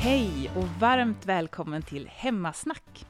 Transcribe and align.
Hej 0.00 0.50
och 0.56 0.68
varmt 0.80 1.26
välkommen 1.26 1.82
till 1.82 2.08
Hemmasnack. 2.08 3.06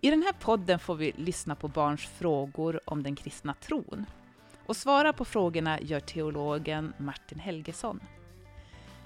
I 0.00 0.10
den 0.10 0.22
här 0.22 0.32
podden 0.32 0.78
får 0.78 0.94
vi 0.94 1.12
lyssna 1.16 1.54
på 1.54 1.68
barns 1.68 2.06
frågor 2.06 2.80
om 2.84 3.02
den 3.02 3.16
kristna 3.16 3.54
tron. 3.54 4.06
Och 4.66 4.76
svara 4.76 5.12
på 5.12 5.24
frågorna 5.24 5.80
gör 5.80 6.00
teologen 6.00 6.92
Martin 6.98 7.38
Helgesson. 7.38 8.00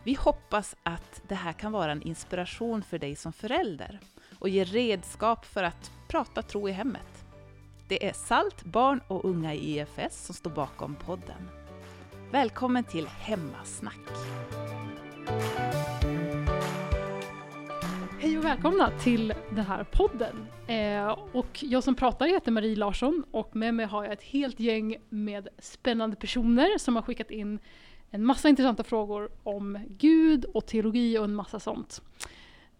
Vi 0.04 0.14
hoppas 0.14 0.76
att 0.82 1.22
det 1.28 1.34
här 1.34 1.52
kan 1.52 1.72
vara 1.72 1.92
en 1.92 2.02
inspiration 2.02 2.82
för 2.82 2.98
dig 2.98 3.16
som 3.16 3.32
förälder 3.32 4.00
och 4.38 4.48
ge 4.48 4.64
redskap 4.64 5.46
för 5.46 5.62
att 5.62 5.90
prata 6.08 6.42
tro 6.42 6.68
i 6.68 6.72
hemmet. 6.72 7.24
Det 7.88 8.06
är 8.06 8.12
SALT, 8.12 8.64
barn 8.64 9.00
och 9.08 9.24
unga 9.24 9.54
i 9.54 9.78
EFS 9.78 10.26
som 10.26 10.34
står 10.34 10.50
bakom 10.50 10.94
podden. 10.94 11.48
Välkommen 12.30 12.84
till 12.84 13.06
Hemmasnack! 13.06 14.08
Hej 18.20 18.38
och 18.38 18.44
välkomna 18.44 18.90
till 18.90 19.34
den 19.50 19.64
här 19.64 19.84
podden. 19.84 20.46
Eh, 20.66 21.18
och 21.32 21.58
jag 21.62 21.84
som 21.84 21.94
pratar 21.94 22.26
heter 22.26 22.52
Marie 22.52 22.76
Larsson 22.76 23.24
och 23.30 23.56
med 23.56 23.74
mig 23.74 23.86
har 23.86 24.04
jag 24.04 24.12
ett 24.12 24.22
helt 24.22 24.60
gäng 24.60 24.96
med 25.08 25.48
spännande 25.58 26.16
personer 26.16 26.78
som 26.78 26.96
har 26.96 27.02
skickat 27.02 27.30
in 27.30 27.58
en 28.10 28.24
massa 28.24 28.48
intressanta 28.48 28.84
frågor 28.84 29.30
om 29.42 29.78
Gud 29.88 30.44
och 30.44 30.66
teologi 30.66 31.18
och 31.18 31.24
en 31.24 31.34
massa 31.34 31.60
sånt. 31.60 32.02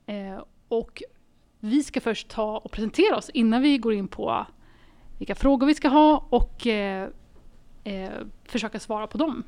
Eh, 0.07 0.43
och 0.69 1.03
vi 1.61 1.83
ska 1.83 2.01
först 2.01 2.29
ta 2.29 2.59
och 2.59 2.71
presentera 2.73 3.17
oss 3.17 3.31
innan 3.31 3.63
vi 3.63 3.79
går 3.79 3.95
in 3.95 4.09
på 4.09 4.47
vilka 5.19 5.35
frågor 5.35 5.67
vi 5.67 5.75
ska 5.75 5.89
ha 5.89 6.27
och 6.31 6.67
eh, 6.67 7.09
eh 7.85 8.11
försöka 8.45 8.81
svara 8.81 9.07
på 9.07 9.19
dem. 9.19 9.43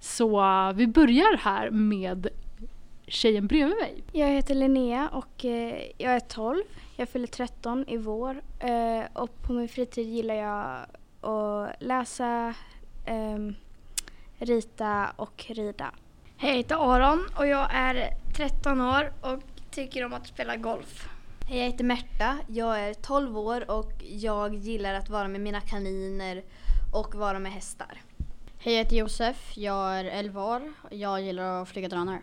Så 0.00 0.40
eh, 0.40 0.72
vi 0.72 0.86
börjar 0.86 1.36
här 1.36 1.70
med 1.70 2.28
tjejen 3.06 3.46
bredvid 3.46 3.76
mig. 3.76 4.02
Jag 4.12 4.28
heter 4.28 4.54
Linnea 4.54 5.08
och 5.08 5.44
eh, 5.44 5.82
jag 5.98 6.12
är 6.12 6.20
12. 6.20 6.62
Jag 6.96 7.08
fyller 7.08 7.26
13 7.26 7.84
i 7.88 7.96
vår 7.96 8.42
eh, 8.58 9.02
och 9.12 9.42
på 9.42 9.52
min 9.52 9.68
fritid 9.68 10.08
gillar 10.08 10.34
jag 10.34 10.86
att 11.30 11.82
läsa, 11.82 12.54
eh, 13.04 13.38
rita 14.38 15.12
och 15.16 15.44
rida. 15.48 15.90
Hej, 16.36 16.50
jag 16.50 16.56
heter 16.56 16.94
Aron 16.94 17.26
och 17.38 17.46
jag 17.46 17.68
är 17.74 18.10
13 18.36 18.80
år 18.80 19.12
och 19.20 19.42
tycker 19.70 20.04
om 20.04 20.12
att 20.12 20.26
spela 20.26 20.56
golf. 20.56 21.08
Hej, 21.48 21.58
jag 21.58 21.66
heter 21.66 21.84
Märta. 21.84 22.38
Jag 22.48 22.80
är 22.80 22.94
12 22.94 23.38
år 23.38 23.70
och 23.70 23.92
jag 24.04 24.54
gillar 24.54 24.94
att 24.94 25.10
vara 25.10 25.28
med 25.28 25.40
mina 25.40 25.60
kaniner 25.60 26.44
och 26.92 27.14
vara 27.14 27.38
med 27.38 27.52
hästar. 27.52 28.00
Hej, 28.58 28.74
jag 28.74 28.84
heter 28.84 28.96
Josef. 28.96 29.56
Jag 29.56 29.98
är 29.98 30.04
11 30.04 30.44
år. 30.44 30.72
Jag 30.90 31.22
gillar 31.22 31.62
att 31.62 31.68
flyga 31.68 31.88
drönare. 31.88 32.20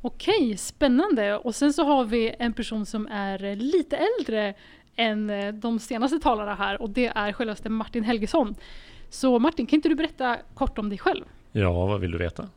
Okej, 0.00 0.56
spännande. 0.56 1.36
Och 1.36 1.54
sen 1.54 1.72
så 1.72 1.84
har 1.84 2.04
vi 2.04 2.34
en 2.38 2.52
person 2.52 2.86
som 2.86 3.06
är 3.06 3.56
lite 3.56 3.96
äldre 3.96 4.54
än 4.96 5.30
eh, 5.30 5.54
de 5.54 5.78
senaste 5.78 6.18
talarna 6.18 6.54
här 6.54 6.82
och 6.82 6.90
det 6.90 7.06
är 7.06 7.32
självaste 7.32 7.68
Martin 7.68 8.04
Helgesson. 8.04 8.54
Så 9.10 9.38
Martin, 9.38 9.66
kan 9.66 9.76
inte 9.76 9.88
du 9.88 9.94
berätta 9.94 10.36
kort 10.54 10.78
om 10.78 10.88
dig 10.88 10.98
själv? 10.98 11.24
Ja, 11.52 11.86
vad 11.86 12.00
vill 12.00 12.10
du 12.10 12.18
veta? 12.18 12.48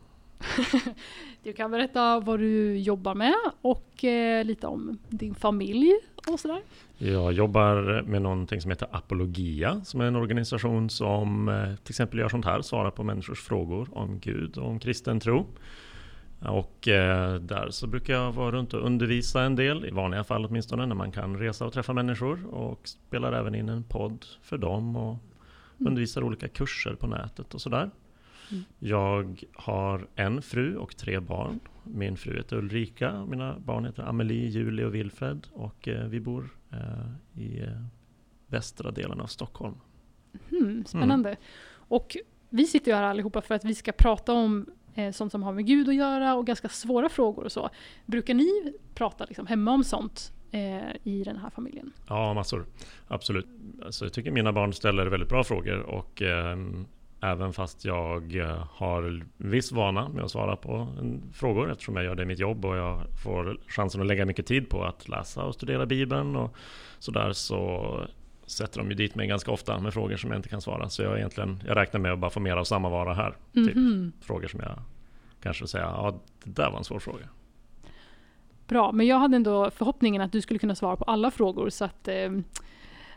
du 1.44 1.54
kan 1.54 1.72
berätta 1.72 2.20
vad 2.20 2.40
du 2.40 2.78
jobbar 2.78 3.16
med 3.16 3.36
och 3.62 4.04
eh, 4.04 4.46
lite 4.46 4.68
om 4.68 4.98
din 5.10 5.36
familj 5.36 5.92
och 6.28 6.40
sådär. 6.40 6.62
Jag 6.98 7.34
jobbar 7.34 8.02
med 8.02 8.22
någonting 8.22 8.62
som 8.62 8.72
heter 8.72 8.88
Apologia, 8.92 9.82
som 9.84 10.02
är 10.02 10.06
en 10.06 10.16
organisation 10.16 10.90
som 10.90 11.50
eh, 11.50 11.76
till 11.84 11.92
exempel 11.92 12.20
gör 12.20 12.30
sånt 12.30 12.46
här, 12.46 12.62
svarar 12.62 12.92
på 12.92 13.04
människors 13.04 13.42
frågor 13.42 13.88
om 13.92 14.20
Gud 14.20 14.58
och 14.58 14.68
om 14.68 14.80
kristen 14.80 15.20
tro. 15.20 15.46
Och 16.42 16.88
eh, 16.88 17.36
där 17.36 17.70
så 17.70 17.88
brukar 17.88 18.14
jag 18.14 18.32
vara 18.32 18.52
runt 18.52 18.74
och 18.74 18.86
undervisa 18.86 19.44
en 19.44 19.56
del, 19.56 19.86
i 19.86 19.92
vanliga 19.92 20.24
fall 20.24 20.46
åtminstone, 20.46 20.86
när 20.86 20.96
man 20.96 21.12
kan 21.12 21.38
resa 21.38 21.66
och 21.66 21.74
träffa 21.74 21.94
människor. 21.94 22.46
Och 22.46 22.88
spelar 22.88 23.34
även 23.34 23.56
in 23.56 23.70
en 23.70 23.84
podd 23.84 24.26
för 24.42 24.58
dem 24.58 24.96
och 24.96 25.12
mm. 25.12 25.88
undervisar 25.88 26.24
olika 26.24 26.48
kurser 26.48 26.96
på 26.96 27.08
nätet 27.08 27.54
och 27.54 27.62
sådär. 27.62 27.92
Mm. 28.52 28.64
Jag 28.80 29.44
har 29.54 30.08
en 30.16 30.42
fru 30.42 30.76
och 30.78 30.98
tre 30.98 31.20
barn. 31.20 31.60
Min 31.84 32.18
fru 32.18 32.38
heter 32.38 32.58
Ulrika, 32.58 33.26
mina 33.26 33.60
barn 33.60 33.86
heter 33.86 34.04
Amelie, 34.04 34.50
Julie 34.50 34.86
och 34.86 34.96
Wilfred. 34.96 35.48
Och 35.54 35.88
eh, 35.88 36.08
vi 36.08 36.20
bor 36.20 36.50
eh, 36.72 37.42
i 37.42 37.62
eh, 37.62 37.68
västra 38.48 38.92
delen 38.92 39.22
av 39.22 39.28
Stockholm. 39.28 39.76
Mm, 40.52 40.86
spännande. 40.86 41.38
Och 41.74 42.18
vi 42.50 42.66
sitter 42.66 42.92
ju 42.92 42.98
här 42.98 43.04
allihopa 43.04 43.42
för 43.42 43.56
att 43.56 43.66
vi 43.66 43.76
ska 43.76 43.92
prata 43.92 44.34
om 44.34 44.66
Eh, 44.96 45.12
sånt 45.12 45.32
som 45.32 45.44
har 45.44 45.54
med 45.54 45.68
Gud 45.68 45.90
att 45.90 45.96
göra 45.96 46.36
och 46.36 46.48
ganska 46.48 46.70
svåra 46.70 47.10
frågor 47.10 47.44
och 47.44 47.52
så. 47.52 47.70
Brukar 48.06 48.34
ni 48.34 48.74
prata 48.96 49.26
liksom 49.26 49.48
hemma 49.48 49.72
om 49.72 49.84
sånt 49.84 50.34
eh, 50.52 50.96
i 51.04 51.24
den 51.26 51.38
här 51.38 51.50
familjen? 51.50 51.92
Ja, 52.08 52.34
massor. 52.34 52.66
Absolut. 53.08 53.48
Alltså, 53.86 54.06
jag 54.06 54.14
tycker 54.14 54.32
mina 54.32 54.54
barn 54.54 54.74
ställer 54.74 55.06
väldigt 55.06 55.30
bra 55.30 55.44
frågor 55.44 55.80
och 55.80 56.22
eh, 56.22 56.58
Även 57.24 57.54
fast 57.54 57.86
jag 57.86 58.36
eh, 58.36 58.68
har 58.72 59.24
viss 59.38 59.72
vana 59.72 60.10
med 60.10 60.24
att 60.24 60.32
svara 60.32 60.56
på 60.56 60.74
mm, 60.74 61.22
frågor 61.34 61.72
eftersom 61.72 61.96
jag 61.96 62.06
gör 62.06 62.16
det 62.16 62.24
i 62.24 62.26
mitt 62.26 62.40
jobb 62.40 62.66
och 62.66 62.78
jag 62.78 63.02
får 63.24 63.58
chansen 63.68 64.02
att 64.02 64.08
lägga 64.08 64.26
mycket 64.26 64.46
tid 64.46 64.70
på 64.70 64.84
att 64.84 65.10
läsa 65.10 65.44
och 65.44 65.54
studera 65.54 65.86
Bibeln 65.86 66.36
och 66.36 66.56
sådär 67.00 67.34
så 67.34 67.88
sätter 68.52 68.80
de 68.80 68.90
ju 68.90 68.96
dit 68.96 69.16
mig 69.16 69.28
ganska 69.28 69.52
ofta 69.52 69.80
med 69.80 69.94
frågor 69.94 70.18
som 70.18 70.30
jag 70.30 70.40
inte 70.40 70.50
kan 70.50 70.62
svara. 70.62 70.90
Så 70.90 71.02
jag, 71.02 71.18
egentligen, 71.18 71.64
jag 71.68 71.78
räknar 71.78 72.00
med 72.00 72.14
att 72.14 72.20
bara 72.20 72.32
få 72.32 72.40
mer 72.40 72.56
av 72.56 72.64
samma 72.64 72.90
vara 72.90 73.14
här. 73.14 73.26
Mm 73.28 73.38
-hmm. 73.54 73.68
Typ 73.68 73.76
mhm. 73.76 74.12
frågor 74.22 74.48
som 74.48 74.60
jag 74.60 74.80
kanske 75.42 75.68
säger, 75.68 75.86
ja 75.86 76.22
det 76.44 76.52
där 76.52 76.72
var 76.72 76.78
en 76.78 76.84
svår 76.84 77.00
fråga. 77.00 77.30
Bra, 78.68 78.92
men 78.92 79.08
jag 79.08 79.20
hade 79.20 79.36
ändå 79.36 79.72
förhoppningen 79.72 80.22
att 80.22 80.32
du 80.32 80.42
skulle 80.42 80.60
kunna 80.60 80.76
svara 80.76 80.96
på 80.96 81.04
alla 81.04 81.32
frågor 81.32 81.70
så 81.70 81.86
att 81.86 82.08
eh, 82.08 82.32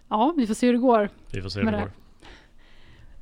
ja, 0.09 0.35
vi 0.37 0.47
får 0.47 0.55
se 0.55 0.67
hur 0.67 0.73
det 0.73 0.79
går. 0.79 1.09
Vi 1.33 1.43
får 1.43 1.49
se 1.49 1.61
hur 1.61 1.67
det, 1.67 1.77
det 1.77 1.83
går. 1.83 1.91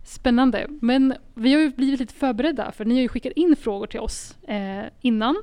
Spännande. 0.04 0.66
Men 0.68 1.14
vi 1.34 1.52
har 1.52 1.60
ju 1.60 1.70
blivit 1.70 2.00
lite 2.00 2.14
förberedda 2.14 2.72
för 2.72 2.84
ni 2.84 2.94
har 2.94 3.02
ju 3.02 3.08
skickat 3.08 3.32
in 3.32 3.56
frågor 3.56 3.86
till 3.86 4.00
oss 4.00 4.38
eh, 4.42 4.84
innan. 5.00 5.42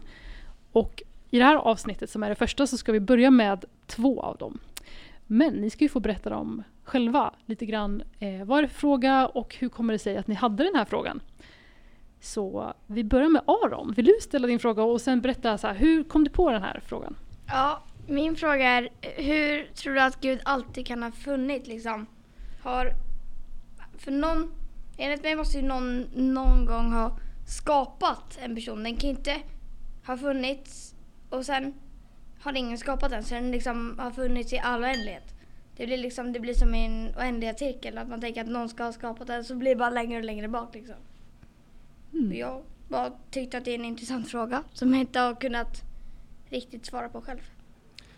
Och 0.72 1.04
i 1.30 1.38
det 1.38 1.44
här 1.44 1.56
avsnittet 1.56 2.10
som 2.10 2.24
är 2.24 2.30
det 2.30 2.36
första 2.36 2.68
så 2.68 2.78
ska 2.78 2.92
vi 2.92 3.00
börja 3.00 3.32
med 3.32 3.66
två 3.88 4.22
av 4.22 4.38
dem. 4.38 4.60
Men 5.32 5.54
ni 5.54 5.70
ska 5.70 5.86
ju 5.86 5.90
få 5.90 6.00
berätta 6.00 6.30
dem 6.30 6.64
själva 6.84 7.34
lite 7.46 7.66
grann. 7.66 8.04
Eh, 8.20 8.46
vad 8.46 8.58
är 8.58 8.62
det 8.62 8.68
för 8.68 8.80
fråga 8.80 9.28
och 9.28 9.56
hur 9.60 9.70
kommer 9.70 9.94
det 9.94 10.00
sig 10.00 10.18
att 10.18 10.28
ni 10.28 10.36
hade 10.36 10.64
den 10.64 10.76
här 10.76 10.86
frågan? 10.86 11.22
Så 12.20 12.74
vi 12.88 13.04
börjar 13.04 13.30
med 13.30 13.42
Aron. 13.46 13.94
Vill 13.94 14.06
du 14.06 14.14
ställa 14.22 14.48
din 14.48 14.60
fråga 14.60 14.84
och 14.84 15.02
sen 15.02 15.22
berätta 15.22 15.58
så 15.58 15.68
här, 15.68 15.76
hur 15.76 16.04
kom 16.04 16.24
du 16.24 16.30
på 16.30 16.52
den 16.52 16.62
här 16.62 16.82
frågan? 16.86 17.16
Ja, 17.48 17.84
min 18.08 18.36
fråga 18.36 18.66
är 18.66 18.90
hur 19.02 19.74
tror 19.74 19.94
du 19.94 20.02
att 20.02 20.22
Gud 20.22 20.40
alltid 20.44 20.88
kan 20.88 21.04
ha 21.04 21.12
funnits 21.12 21.68
liksom? 21.68 22.06
Har, 22.64 22.92
för 23.98 24.12
någon, 24.12 24.52
enligt 24.98 25.24
mig 25.24 25.36
måste 25.36 25.58
ju 25.58 25.64
någon 25.64 26.02
någon 26.16 26.66
gång 26.66 26.94
ha 26.94 27.18
skapat 27.48 28.40
en 28.42 28.56
person. 28.56 28.84
Den 28.84 28.96
kan 28.96 29.10
inte 29.10 29.36
ha 30.06 30.18
funnits 30.18 30.96
och 31.30 31.46
sen 31.46 31.74
har 32.42 32.58
ingen 32.58 32.78
skapat 32.78 33.12
den 33.12 33.24
så 33.24 33.36
den 33.36 33.52
liksom 33.52 34.00
har 34.00 34.12
funnits 34.12 34.54
i 34.54 34.60
all 34.60 34.84
oändlighet. 34.84 35.34
Det 35.78 35.86
blir, 35.86 35.98
liksom, 35.98 36.34
det 36.34 36.40
blir 36.40 36.54
som 36.54 36.74
en 36.74 37.10
oändliga 37.18 37.54
cirkel, 37.54 37.98
att 37.98 38.10
man 38.10 38.22
tänker 38.22 38.42
att 38.42 38.48
någon 38.48 38.70
ska 38.70 38.84
ha 38.84 38.94
skapat 38.94 39.28
den 39.28 39.44
så 39.44 39.56
blir 39.56 39.70
det 39.70 39.76
bara 39.76 39.90
längre 39.90 40.18
och 40.18 40.26
längre 40.26 40.48
bak. 40.48 40.76
Liksom. 40.76 40.96
Mm. 42.14 42.38
Jag 42.38 42.64
bara 42.88 43.12
tyckte 43.32 43.58
att 43.58 43.66
det 43.66 43.72
är 43.72 43.76
en 43.76 43.86
intressant 43.86 44.32
fråga 44.32 44.64
som 44.74 44.94
jag 44.94 45.00
inte 45.00 45.20
har 45.20 45.36
kunnat 45.36 45.84
riktigt 46.50 46.86
svara 46.86 47.10
på 47.10 47.22
själv. 47.22 47.40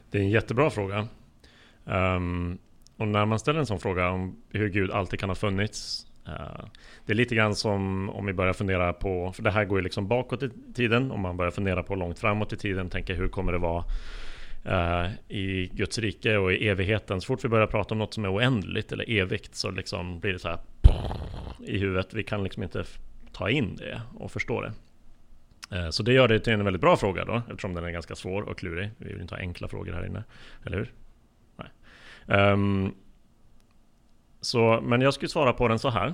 Det 0.09 0.17
är 0.17 0.21
en 0.21 0.29
jättebra 0.29 0.69
fråga. 0.69 1.07
Um, 1.85 2.57
och 2.97 3.07
när 3.07 3.25
man 3.25 3.39
ställer 3.39 3.59
en 3.59 3.65
sån 3.65 3.79
fråga 3.79 4.09
om 4.09 4.35
hur 4.49 4.69
Gud 4.69 4.91
alltid 4.91 5.19
kan 5.19 5.29
ha 5.29 5.35
funnits. 5.35 6.07
Eh, 6.39 6.65
det 7.05 7.13
är 7.13 7.15
lite 7.15 7.35
grann 7.35 7.55
som 7.55 8.09
om 8.09 8.25
vi 8.25 8.33
börjar 8.33 8.53
fundera 8.53 8.93
på, 8.93 9.31
för 9.33 9.43
det 9.43 9.51
här 9.51 9.65
går 9.65 9.77
ju 9.79 9.83
liksom 9.83 10.07
bakåt 10.07 10.43
i 10.43 10.49
tiden. 10.75 11.11
Om 11.11 11.21
man 11.21 11.37
börjar 11.37 11.51
fundera 11.51 11.83
på 11.83 11.95
långt 11.95 12.19
framåt 12.19 12.53
i 12.53 12.57
tiden, 12.57 12.89
tänker 12.89 13.15
hur 13.15 13.27
kommer 13.27 13.51
det 13.51 13.57
vara 13.57 13.83
eh, 14.65 15.11
i 15.27 15.69
Guds 15.73 15.97
rike 15.99 16.37
och 16.37 16.53
i 16.53 16.67
evigheten. 16.67 17.21
Så 17.21 17.25
fort 17.25 17.45
vi 17.45 17.49
börjar 17.49 17.67
prata 17.67 17.93
om 17.93 17.99
något 17.99 18.13
som 18.13 18.25
är 18.25 18.33
oändligt 18.33 18.91
eller 18.91 19.09
evigt 19.09 19.55
så 19.55 19.71
liksom 19.71 20.19
blir 20.19 20.33
det 20.33 20.39
så 20.39 20.47
här 20.47 20.59
i 21.65 21.77
huvudet. 21.77 22.13
Vi 22.13 22.23
kan 22.23 22.43
liksom 22.43 22.63
inte 22.63 22.83
ta 23.31 23.49
in 23.49 23.75
det 23.75 24.01
och 24.13 24.31
förstå 24.31 24.61
det. 24.61 24.73
Eh, 25.71 25.89
så 25.89 26.03
det 26.03 26.13
gör 26.13 26.27
det 26.27 26.39
till 26.39 26.53
en 26.53 26.65
väldigt 26.65 26.81
bra 26.81 26.97
fråga 26.97 27.25
då, 27.25 27.41
eftersom 27.49 27.73
den 27.73 27.83
är 27.83 27.91
ganska 27.91 28.15
svår 28.15 28.41
och 28.41 28.57
klurig. 28.57 28.89
Vi 28.97 29.13
vill 29.13 29.21
inte 29.21 29.35
ha 29.35 29.39
enkla 29.39 29.67
frågor 29.67 29.93
här 29.93 30.05
inne, 30.05 30.23
eller 30.65 30.77
hur? 30.77 30.91
Nej. 31.55 31.67
Ehm, 32.27 32.93
så, 34.41 34.79
men 34.83 35.01
jag 35.01 35.13
skulle 35.13 35.29
svara 35.29 35.53
på 35.53 35.67
den 35.67 35.79
så 35.79 35.89
här. 35.89 36.13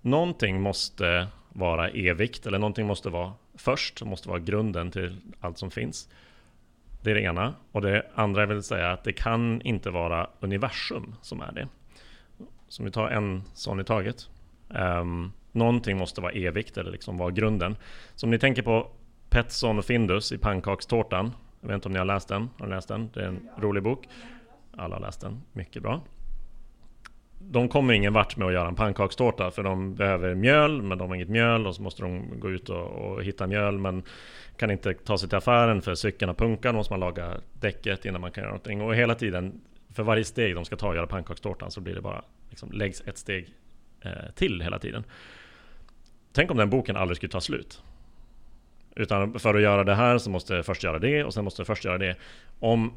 Någonting 0.00 0.60
måste 0.60 1.28
vara 1.48 1.88
evigt, 1.88 2.46
eller 2.46 2.58
någonting 2.58 2.86
måste 2.86 3.10
vara 3.10 3.32
först, 3.54 4.02
måste 4.04 4.28
vara 4.28 4.38
grunden 4.38 4.90
till 4.90 5.16
allt 5.40 5.58
som 5.58 5.70
finns. 5.70 6.08
Det 7.02 7.10
är 7.10 7.14
det 7.14 7.22
ena. 7.22 7.54
Och 7.72 7.82
det 7.82 8.06
andra 8.14 8.42
jag 8.42 8.46
vill 8.46 8.62
säga 8.62 8.92
att 8.92 9.04
det 9.04 9.12
kan 9.12 9.62
inte 9.62 9.90
vara 9.90 10.30
universum 10.40 11.14
som 11.22 11.40
är 11.40 11.52
det. 11.52 11.68
Så 12.68 12.82
om 12.82 12.86
vi 12.86 12.92
tar 12.92 13.08
en 13.08 13.42
sån 13.54 13.80
i 13.80 13.84
taget. 13.84 14.28
Um, 14.68 15.32
Någonting 15.54 15.98
måste 15.98 16.20
vara 16.20 16.32
evigt 16.32 16.76
eller 16.76 16.90
liksom 16.90 17.18
vara 17.18 17.30
grunden. 17.30 17.76
Så 18.14 18.26
om 18.26 18.30
ni 18.30 18.38
tänker 18.38 18.62
på 18.62 18.90
Petson 19.30 19.78
och 19.78 19.84
Findus 19.84 20.32
i 20.32 20.38
Pannkakstårtan. 20.38 21.32
Jag 21.60 21.68
vet 21.68 21.74
inte 21.74 21.88
om 21.88 21.92
ni 21.92 21.98
har 21.98 22.06
läst 22.06 22.28
den? 22.28 22.50
Har 22.58 22.66
ni 22.66 22.74
läst 22.74 22.88
den? 22.88 23.10
Det 23.14 23.20
är 23.20 23.26
en 23.26 23.48
rolig 23.58 23.82
bok. 23.82 24.08
Alla 24.76 24.96
har 24.96 25.00
läst 25.00 25.20
den, 25.20 25.42
mycket 25.52 25.82
bra. 25.82 26.00
De 27.50 27.68
kommer 27.68 27.94
ingen 27.94 28.12
vart 28.12 28.36
med 28.36 28.46
att 28.46 28.54
göra 28.54 28.68
en 28.68 28.74
pannkakstårta 28.74 29.50
för 29.50 29.62
de 29.62 29.94
behöver 29.94 30.34
mjöl 30.34 30.82
men 30.82 30.98
de 30.98 31.08
har 31.08 31.14
inget 31.14 31.28
mjöl 31.28 31.66
och 31.66 31.74
så 31.74 31.82
måste 31.82 32.02
de 32.02 32.40
gå 32.40 32.50
ut 32.50 32.68
och, 32.68 32.86
och 32.86 33.24
hitta 33.24 33.46
mjöl 33.46 33.78
men 33.78 34.02
kan 34.56 34.70
inte 34.70 34.94
ta 34.94 35.18
sig 35.18 35.28
till 35.28 35.38
affären 35.38 35.82
för 35.82 35.94
cykeln 35.94 36.28
har 36.28 36.34
punkat. 36.34 36.72
Då 36.72 36.76
måste 36.76 36.92
man 36.92 37.00
laga 37.00 37.36
däcket 37.60 38.04
innan 38.04 38.20
man 38.20 38.30
kan 38.30 38.42
göra 38.42 38.50
någonting. 38.50 38.82
Och 38.82 38.94
hela 38.94 39.14
tiden, 39.14 39.60
för 39.94 40.02
varje 40.02 40.24
steg 40.24 40.54
de 40.54 40.64
ska 40.64 40.76
ta 40.76 40.88
och 40.88 40.96
göra 40.96 41.06
pannkakstårtan 41.06 41.70
så 41.70 41.80
blir 41.80 41.94
det 41.94 42.00
bara 42.00 42.22
liksom, 42.50 42.72
läggs 42.72 43.00
ett 43.00 43.18
steg 43.18 43.54
eh, 44.00 44.10
till 44.34 44.60
hela 44.60 44.78
tiden. 44.78 45.04
Tänk 46.32 46.50
om 46.50 46.56
den 46.56 46.70
boken 46.70 46.96
aldrig 46.96 47.16
skulle 47.16 47.32
ta 47.32 47.40
slut. 47.40 47.82
Utan 48.96 49.38
för 49.38 49.54
att 49.54 49.62
göra 49.62 49.84
det 49.84 49.94
här 49.94 50.18
så 50.18 50.30
måste 50.30 50.54
jag 50.54 50.66
först 50.66 50.84
göra 50.84 50.98
det 50.98 51.24
och 51.24 51.34
sen 51.34 51.44
måste 51.44 51.60
jag 51.60 51.66
först 51.66 51.84
göra 51.84 51.98
det. 51.98 52.16
Om 52.58 52.92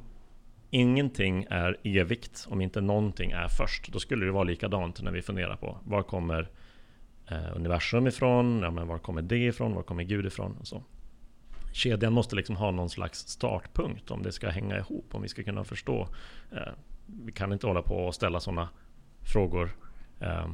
ingenting 0.69 1.45
är 1.49 1.77
evigt, 1.83 2.47
om 2.49 2.61
inte 2.61 2.81
någonting 2.81 3.31
är 3.31 3.47
först, 3.47 3.93
då 3.93 3.99
skulle 3.99 4.25
det 4.25 4.31
vara 4.31 4.43
likadant 4.43 5.01
när 5.01 5.11
vi 5.11 5.21
funderar 5.21 5.55
på 5.55 5.77
var 5.83 6.03
kommer 6.03 6.49
eh, 7.27 7.55
universum 7.55 8.07
ifrån? 8.07 8.59
Ja, 8.63 8.71
men 8.71 8.87
var 8.87 8.97
kommer 8.97 9.21
det 9.21 9.45
ifrån? 9.45 9.73
Var 9.73 9.83
kommer 9.83 10.03
Gud 10.03 10.25
ifrån? 10.25 10.57
Och 10.59 10.67
så. 10.67 10.83
Kedjan 11.73 12.13
måste 12.13 12.35
liksom 12.35 12.55
ha 12.55 12.71
någon 12.71 12.89
slags 12.89 13.27
startpunkt 13.27 14.11
om 14.11 14.23
det 14.23 14.31
ska 14.31 14.49
hänga 14.49 14.77
ihop, 14.77 15.15
om 15.15 15.21
vi 15.21 15.27
ska 15.27 15.43
kunna 15.43 15.63
förstå. 15.63 16.07
Eh, 16.51 16.73
vi 17.05 17.31
kan 17.31 17.53
inte 17.53 17.67
hålla 17.67 17.81
på 17.81 17.95
och 17.95 18.15
ställa 18.15 18.39
sådana 18.39 18.69
frågor 19.21 19.69
eh, 20.19 20.47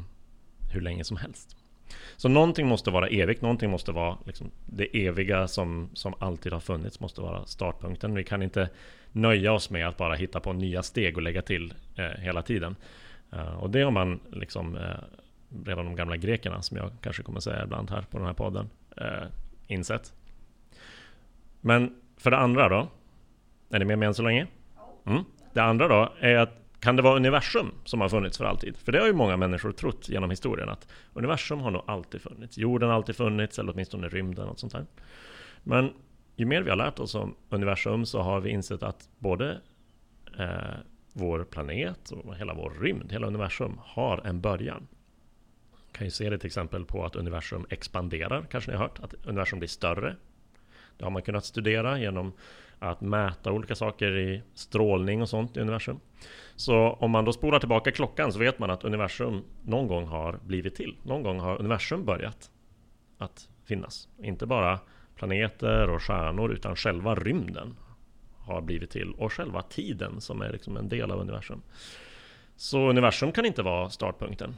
hur 0.74 0.81
länge 0.81 1.04
som 1.04 1.18
helst. 1.18 1.57
Så 2.18 2.30
någonting 2.30 2.68
måste 2.68 2.91
vara 2.91 3.07
evigt, 3.07 3.41
någonting 3.41 3.69
måste 3.69 3.91
vara 3.91 4.18
liksom 4.25 4.51
det 4.65 5.06
eviga 5.07 5.47
som, 5.47 5.89
som 5.94 6.13
alltid 6.19 6.53
har 6.53 6.59
funnits, 6.59 7.00
måste 7.00 7.21
vara 7.21 7.45
startpunkten. 7.45 8.15
Vi 8.15 8.24
kan 8.24 8.41
inte 8.41 8.69
nöja 9.12 9.53
oss 9.53 9.69
med 9.69 9.88
att 9.88 9.97
bara 9.97 10.15
hitta 10.15 10.39
på 10.39 10.53
nya 10.53 10.83
steg 10.83 11.18
och 11.18 11.24
lägga 11.24 11.41
till 11.41 11.74
eh, 11.95 12.06
hela 12.06 12.41
tiden. 12.41 12.75
Uh, 13.33 13.63
och 13.63 13.69
det 13.69 13.81
har 13.81 13.91
man 13.91 14.19
liksom 14.31 14.77
eh, 14.77 14.81
redan 15.65 15.85
de 15.85 15.95
gamla 15.95 16.18
grekerna, 16.18 16.62
som 16.62 16.77
jag 16.77 16.91
kanske 17.01 17.24
kommer 17.24 17.39
säga 17.39 17.63
ibland 17.63 17.89
här 17.89 18.01
på 18.01 18.18
den 18.18 18.27
här 18.27 18.33
podden, 18.33 18.69
eh, 18.97 19.24
insett. 19.68 20.13
Men 21.62 21.95
för 22.18 22.31
det 22.31 22.38
andra 22.38 22.69
då? 22.69 22.88
Är 23.69 23.80
ni 23.80 23.85
med 23.85 24.00
mig 24.00 24.07
än 24.07 24.13
så 24.13 24.24
länge? 24.24 24.47
Mm. 25.06 25.24
Det 25.53 25.59
andra 25.59 25.88
då 25.88 26.13
är 26.19 26.35
att 26.35 26.62
kan 26.83 26.95
det 26.95 27.01
vara 27.01 27.15
universum 27.15 27.71
som 27.85 28.01
har 28.01 28.09
funnits 28.09 28.38
för 28.38 28.45
alltid? 28.45 28.77
För 28.77 28.91
det 28.91 29.00
har 29.00 29.07
ju 29.07 29.13
många 29.13 29.38
människor 29.38 29.71
trott 29.71 30.09
genom 30.09 30.30
historien 30.30 30.69
att 30.69 30.88
universum 31.13 31.59
har 31.59 31.71
nog 31.71 31.83
alltid 31.88 32.21
funnits. 32.21 32.57
Jorden 32.57 32.89
har 32.89 32.95
alltid 32.95 33.15
funnits, 33.15 33.59
eller 33.59 33.74
åtminstone 33.74 34.09
rymden 34.09 34.47
och 34.47 34.59
sånt 34.59 34.74
där. 34.74 34.85
Men 35.63 35.94
ju 36.35 36.45
mer 36.45 36.62
vi 36.62 36.69
har 36.69 36.77
lärt 36.77 37.00
oss 37.00 37.15
om 37.15 37.35
universum 37.50 38.06
så 38.06 38.21
har 38.21 38.39
vi 38.39 38.50
insett 38.50 38.83
att 38.83 39.09
både 39.19 39.62
eh, 40.39 40.75
vår 41.13 41.44
planet 41.44 42.12
och 42.12 42.35
hela 42.35 42.53
vår 42.53 42.74
rymd, 42.81 43.12
hela 43.12 43.27
universum, 43.27 43.80
har 43.83 44.21
en 44.25 44.41
början. 44.41 44.88
kan 45.91 46.07
ju 46.07 46.12
se 46.12 46.30
det 46.30 46.38
till 46.38 46.47
exempel 46.47 46.85
på 46.85 47.06
att 47.06 47.15
universum 47.15 47.65
expanderar, 47.69 48.45
kanske 48.51 48.71
ni 48.71 48.77
har 48.77 48.83
hört, 48.83 49.00
att 49.00 49.13
universum 49.25 49.59
blir 49.59 49.69
större. 49.69 50.15
Det 50.97 51.03
har 51.03 51.12
man 51.12 51.21
kunnat 51.21 51.45
studera 51.45 52.00
genom 52.00 52.33
att 52.83 53.01
mäta 53.01 53.51
olika 53.51 53.75
saker 53.75 54.18
i 54.18 54.41
strålning 54.53 55.21
och 55.21 55.30
sånt 55.30 55.57
i 55.57 55.59
universum. 55.59 56.00
Så 56.56 56.89
om 56.89 57.12
man 57.12 57.25
då 57.25 57.33
spolar 57.33 57.59
tillbaka 57.59 57.91
klockan 57.91 58.31
så 58.31 58.39
vet 58.39 58.59
man 58.59 58.69
att 58.69 58.83
universum 58.83 59.44
någon 59.62 59.88
gång 59.88 60.07
har 60.07 60.39
blivit 60.44 60.75
till. 60.75 60.97
Någon 61.03 61.24
gång 61.24 61.39
har 61.39 61.59
universum 61.59 62.06
börjat 62.06 62.51
att 63.18 63.50
finnas. 63.65 64.09
Inte 64.24 64.45
bara 64.45 64.80
planeter 65.15 65.89
och 65.89 66.01
stjärnor 66.01 66.53
utan 66.53 66.75
själva 66.75 67.15
rymden 67.15 67.75
har 68.38 68.62
blivit 68.62 68.89
till 68.89 69.13
och 69.13 69.33
själva 69.33 69.62
tiden 69.62 70.21
som 70.21 70.41
är 70.41 70.51
liksom 70.51 70.77
en 70.77 70.89
del 70.89 71.12
av 71.12 71.19
universum. 71.19 71.62
Så 72.56 72.89
universum 72.89 73.31
kan 73.31 73.45
inte 73.45 73.62
vara 73.62 73.89
startpunkten. 73.89 74.56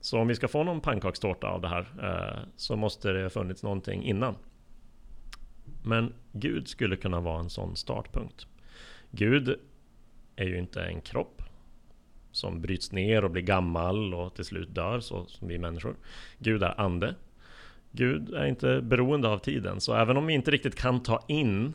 Så 0.00 0.18
om 0.18 0.28
vi 0.28 0.34
ska 0.34 0.48
få 0.48 0.62
någon 0.62 0.80
pannkakstårta 0.80 1.48
av 1.48 1.60
det 1.60 1.68
här 1.68 1.86
eh, 2.02 2.48
så 2.56 2.76
måste 2.76 3.12
det 3.12 3.22
ha 3.22 3.30
funnits 3.30 3.62
någonting 3.62 4.04
innan. 4.04 4.34
Men 5.82 6.12
Gud 6.32 6.68
skulle 6.68 6.96
kunna 6.96 7.20
vara 7.20 7.40
en 7.40 7.50
sån 7.50 7.76
startpunkt. 7.76 8.46
Gud 9.10 9.56
är 10.36 10.44
ju 10.44 10.58
inte 10.58 10.82
en 10.82 11.00
kropp 11.00 11.42
som 12.32 12.60
bryts 12.60 12.92
ner 12.92 13.24
och 13.24 13.30
blir 13.30 13.42
gammal 13.42 14.14
och 14.14 14.34
till 14.34 14.44
slut 14.44 14.74
dör 14.74 15.00
så 15.00 15.26
som 15.26 15.48
vi 15.48 15.58
människor. 15.58 15.96
Gud 16.38 16.62
är 16.62 16.80
ande. 16.80 17.14
Gud 17.92 18.34
är 18.34 18.46
inte 18.46 18.80
beroende 18.82 19.28
av 19.28 19.38
tiden, 19.38 19.80
så 19.80 19.94
även 19.94 20.16
om 20.16 20.26
vi 20.26 20.34
inte 20.34 20.50
riktigt 20.50 20.74
kan 20.74 21.02
ta 21.02 21.24
in 21.28 21.74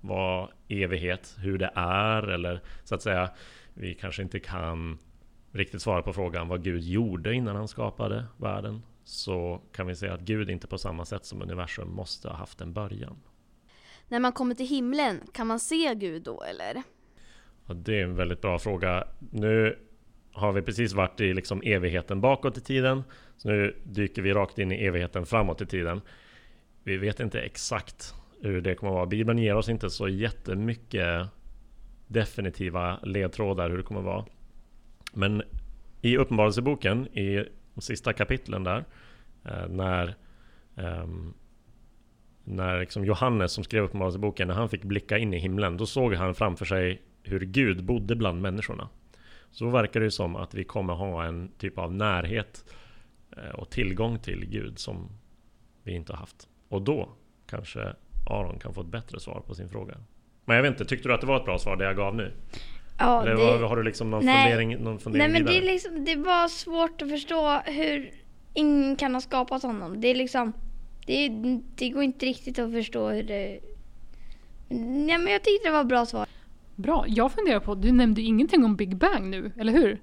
vad 0.00 0.48
evighet, 0.68 1.36
hur 1.38 1.58
det 1.58 1.70
är 1.74 2.22
eller 2.22 2.60
så 2.84 2.94
att 2.94 3.02
säga 3.02 3.30
vi 3.74 3.94
kanske 3.94 4.22
inte 4.22 4.40
kan 4.40 4.98
riktigt 5.52 5.82
svara 5.82 6.02
på 6.02 6.12
frågan 6.12 6.48
vad 6.48 6.64
Gud 6.64 6.82
gjorde 6.82 7.34
innan 7.34 7.56
han 7.56 7.68
skapade 7.68 8.24
världen 8.36 8.82
så 9.04 9.60
kan 9.72 9.86
vi 9.86 9.96
säga 9.96 10.14
att 10.14 10.20
Gud 10.20 10.50
inte 10.50 10.66
på 10.66 10.78
samma 10.78 11.04
sätt 11.04 11.24
som 11.24 11.42
universum 11.42 11.90
måste 11.90 12.28
ha 12.28 12.36
haft 12.36 12.60
en 12.60 12.72
början. 12.72 13.16
När 14.08 14.20
man 14.20 14.32
kommer 14.32 14.54
till 14.54 14.68
himlen, 14.68 15.20
kan 15.32 15.46
man 15.46 15.60
se 15.60 15.94
Gud 15.94 16.22
då 16.22 16.42
eller? 16.42 16.82
Ja, 17.66 17.74
det 17.74 18.00
är 18.00 18.04
en 18.04 18.16
väldigt 18.16 18.40
bra 18.40 18.58
fråga. 18.58 19.08
Nu 19.30 19.78
har 20.32 20.52
vi 20.52 20.62
precis 20.62 20.92
varit 20.92 21.20
i 21.20 21.34
liksom 21.34 21.62
evigheten 21.62 22.20
bakåt 22.20 22.58
i 22.58 22.60
tiden. 22.60 23.02
Så 23.36 23.48
nu 23.48 23.76
dyker 23.84 24.22
vi 24.22 24.32
rakt 24.32 24.58
in 24.58 24.72
i 24.72 24.84
evigheten 24.84 25.26
framåt 25.26 25.60
i 25.60 25.66
tiden. 25.66 26.00
Vi 26.82 26.96
vet 26.96 27.20
inte 27.20 27.40
exakt 27.40 28.14
hur 28.40 28.60
det 28.60 28.74
kommer 28.74 28.92
att 28.92 28.96
vara. 28.96 29.06
Bibeln 29.06 29.38
ger 29.38 29.54
oss 29.54 29.68
inte 29.68 29.90
så 29.90 30.08
jättemycket 30.08 31.28
definitiva 32.06 32.98
ledtrådar 33.02 33.70
hur 33.70 33.76
det 33.76 33.82
kommer 33.82 34.00
att 34.00 34.06
vara. 34.06 34.24
Men 35.12 35.42
i 36.02 36.16
Uppenbarelseboken, 36.16 37.18
i 37.18 37.48
de 37.74 37.80
sista 37.80 38.12
kapitlen 38.12 38.64
där, 38.64 38.84
eh, 39.44 39.68
när 39.68 40.14
ehm, 40.76 41.34
när 42.44 42.80
liksom 42.80 43.04
Johannes 43.04 43.52
som 43.52 43.64
skrev 43.64 43.84
Uppenbarelseboken, 43.84 44.48
när 44.48 44.54
han 44.54 44.68
fick 44.68 44.84
blicka 44.84 45.18
in 45.18 45.34
i 45.34 45.38
himlen, 45.38 45.76
då 45.76 45.86
såg 45.86 46.14
han 46.14 46.34
framför 46.34 46.64
sig 46.64 47.02
hur 47.22 47.40
Gud 47.40 47.84
bodde 47.84 48.16
bland 48.16 48.42
människorna. 48.42 48.88
Så 49.50 49.70
verkar 49.70 50.00
det 50.00 50.10
som 50.10 50.36
att 50.36 50.54
vi 50.54 50.64
kommer 50.64 50.94
ha 50.94 51.24
en 51.24 51.50
typ 51.58 51.78
av 51.78 51.94
närhet 51.94 52.64
eh, 53.36 53.54
och 53.54 53.70
tillgång 53.70 54.18
till 54.18 54.46
Gud 54.46 54.78
som 54.78 55.08
vi 55.82 55.92
inte 55.92 56.12
har 56.12 56.18
haft. 56.18 56.48
Och 56.68 56.82
då 56.82 57.08
kanske 57.46 57.94
Aron 58.26 58.58
kan 58.58 58.74
få 58.74 58.80
ett 58.80 58.86
bättre 58.86 59.20
svar 59.20 59.42
på 59.46 59.54
sin 59.54 59.68
fråga. 59.68 59.94
Men 60.44 60.56
jag 60.56 60.62
vet 60.62 60.70
inte, 60.70 60.84
tyckte 60.84 61.08
du 61.08 61.14
att 61.14 61.20
det 61.20 61.26
var 61.26 61.36
ett 61.36 61.44
bra 61.44 61.58
svar 61.58 61.76
det 61.76 61.84
jag 61.84 61.96
gav 61.96 62.14
nu? 62.14 62.32
Ja, 62.98 63.22
Eller 63.22 63.58
det... 63.58 63.66
har 63.66 63.76
du 63.76 63.82
liksom 63.82 64.10
någon 64.10 64.24
Nej. 64.24 64.44
fundering, 64.44 64.78
någon 64.78 64.98
fundering 64.98 65.32
Nej 65.32 65.42
men 65.42 65.52
det, 65.52 65.58
är 65.58 65.62
liksom, 65.62 66.04
det 66.04 66.16
var 66.16 66.48
svårt 66.48 67.02
att 67.02 67.08
förstå 67.08 67.60
hur 67.64 68.10
ingen 68.54 68.96
kan 68.96 69.14
ha 69.14 69.20
skapat 69.20 69.62
honom. 69.62 70.00
Det 70.00 70.08
är 70.08 70.14
liksom, 70.14 70.52
det, 71.06 71.28
det 71.74 71.88
går 71.88 72.02
inte 72.02 72.26
riktigt 72.26 72.58
att 72.58 72.72
förstå 72.72 73.08
hur 73.08 73.22
det... 73.22 73.60
Nej 74.68 75.18
men 75.18 75.26
jag 75.26 75.42
tyckte 75.42 75.68
det 75.68 75.72
var 75.72 75.80
ett 75.80 75.88
bra 75.88 76.06
svar. 76.06 76.26
Bra. 76.76 77.04
Jag 77.08 77.32
funderar 77.32 77.60
på, 77.60 77.74
du 77.74 77.92
nämnde 77.92 78.22
ingenting 78.22 78.64
om 78.64 78.76
Big 78.76 78.96
Bang 78.96 79.30
nu, 79.30 79.52
eller 79.58 79.72
hur? 79.72 80.00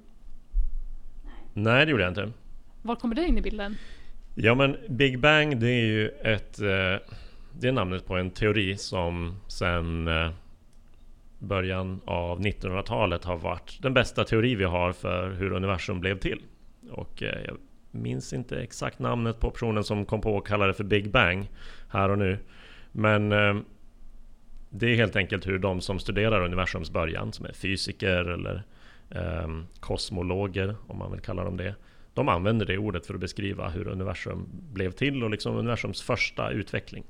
Nej, 1.54 1.86
det 1.86 1.92
gjorde 1.92 2.04
jag 2.04 2.12
inte. 2.12 2.32
Var 2.82 2.96
kommer 2.96 3.16
det 3.16 3.26
in 3.26 3.38
i 3.38 3.42
bilden? 3.42 3.78
Ja 4.36 4.56
men 4.56 4.78
Big 4.90 5.20
Bang 5.20 5.60
det 5.60 5.70
är 5.70 5.86
ju 5.86 6.10
ett 6.10 6.60
eh, 6.60 7.16
Det 7.60 7.68
är 7.68 7.72
namnet 7.72 8.06
på 8.06 8.16
en 8.16 8.32
teori 8.32 8.78
som 8.78 9.36
sen 9.48 10.08
eh, 10.08 10.30
Början 11.42 12.02
av 12.06 12.42
1900-talet 12.42 13.24
har 13.24 13.38
varit 13.38 13.78
den 13.82 13.94
bästa 13.94 14.24
teori 14.24 14.56
vi 14.56 14.64
har 14.64 14.94
för 14.94 15.32
hur 15.32 15.52
universum 15.52 16.00
blev 16.00 16.20
till. 16.20 16.42
Och 16.92 17.24
eh, 17.24 17.42
jag 17.46 17.58
minns 17.92 18.34
inte 18.34 18.62
exakt 18.62 19.00
namnet 19.00 19.40
på 19.40 19.52
personen 19.52 19.84
som 19.84 20.06
kom 20.06 20.22
på 20.22 20.38
att 20.38 20.46
kalla 20.46 20.68
det 20.68 20.74
för 20.74 20.84
Big 20.84 21.12
Bang 21.12 21.50
här 21.90 22.10
och 22.10 22.18
nu. 22.18 22.38
Men 22.92 23.32
eh, 23.32 23.56
det 24.70 24.88
är 24.88 24.96
helt 24.96 25.16
enkelt 25.16 25.48
hur 25.48 25.60
de 25.60 25.82
som 25.82 26.00
studerar 26.00 26.46
universums 26.46 26.92
början, 26.92 27.34
som 27.34 27.46
är 27.46 27.54
fysiker 27.54 28.26
eller 28.26 28.64
ehm, 29.10 29.66
kosmologer 29.80 30.76
om 30.88 30.98
man 30.98 31.12
vill 31.12 31.22
kalla 31.22 31.44
dem 31.44 31.58
det. 31.58 31.76
De 32.14 32.30
använder 32.30 32.66
det 32.66 32.78
ordet 32.78 33.06
för 33.06 33.14
att 33.14 33.20
beskriva 33.20 33.70
hur 33.70 33.88
universum 33.88 34.46
blev 34.74 34.92
till 34.92 35.24
och 35.24 35.30
liksom 35.30 35.56
universums 35.56 36.02
första 36.02 36.50
utveckling. 36.50 37.04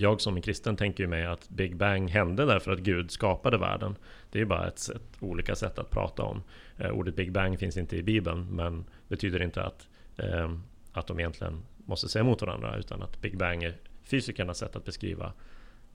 Jag 0.00 0.20
som 0.20 0.36
är 0.36 0.40
kristen 0.40 0.76
tänker 0.76 1.04
ju 1.04 1.08
mig 1.08 1.26
att 1.26 1.48
Big 1.48 1.76
Bang 1.76 2.10
hände 2.10 2.44
därför 2.44 2.72
att 2.72 2.78
Gud 2.78 3.10
skapade 3.10 3.58
världen. 3.58 3.96
Det 4.30 4.38
är 4.38 4.40
ju 4.40 4.46
bara 4.46 4.68
ett 4.68 4.78
sätt, 4.78 5.02
olika 5.20 5.54
sätt 5.54 5.78
att 5.78 5.90
prata 5.90 6.22
om. 6.22 6.42
Eh, 6.76 6.90
ordet 6.90 7.16
Big 7.16 7.32
Bang 7.32 7.58
finns 7.58 7.76
inte 7.76 7.96
i 7.96 8.02
Bibeln 8.02 8.56
men 8.56 8.84
betyder 9.08 9.42
inte 9.42 9.62
att, 9.62 9.88
eh, 10.16 10.52
att 10.92 11.06
de 11.06 11.18
egentligen 11.18 11.62
måste 11.76 12.08
säga 12.08 12.20
emot 12.20 12.42
varandra 12.42 12.76
utan 12.76 13.02
att 13.02 13.20
Big 13.20 13.38
Bang 13.38 13.62
är 13.62 13.76
fysikernas 14.02 14.58
sätt 14.58 14.76
att 14.76 14.84
beskriva 14.84 15.32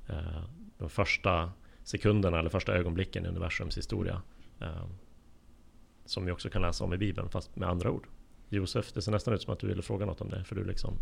eh, 0.09 0.43
de 0.77 0.89
första 0.89 1.51
sekunderna 1.83 2.39
eller 2.39 2.49
första 2.49 2.73
ögonblicken 2.73 3.25
i 3.25 3.27
universums 3.27 3.77
historia. 3.77 4.21
Eh, 4.61 4.85
som 6.05 6.25
vi 6.25 6.31
också 6.31 6.49
kan 6.49 6.61
läsa 6.61 6.83
om 6.83 6.93
i 6.93 6.97
Bibeln 6.97 7.29
fast 7.29 7.55
med 7.55 7.69
andra 7.69 7.91
ord. 7.91 8.07
Josef, 8.49 8.93
det 8.93 9.01
ser 9.01 9.11
nästan 9.11 9.33
ut 9.33 9.41
som 9.41 9.53
att 9.53 9.59
du 9.59 9.67
ville 9.67 9.81
fråga 9.81 10.05
något 10.05 10.21
om 10.21 10.29
det 10.29 10.43
för 10.43 10.55
du 10.55 10.63
liksom 10.63 10.97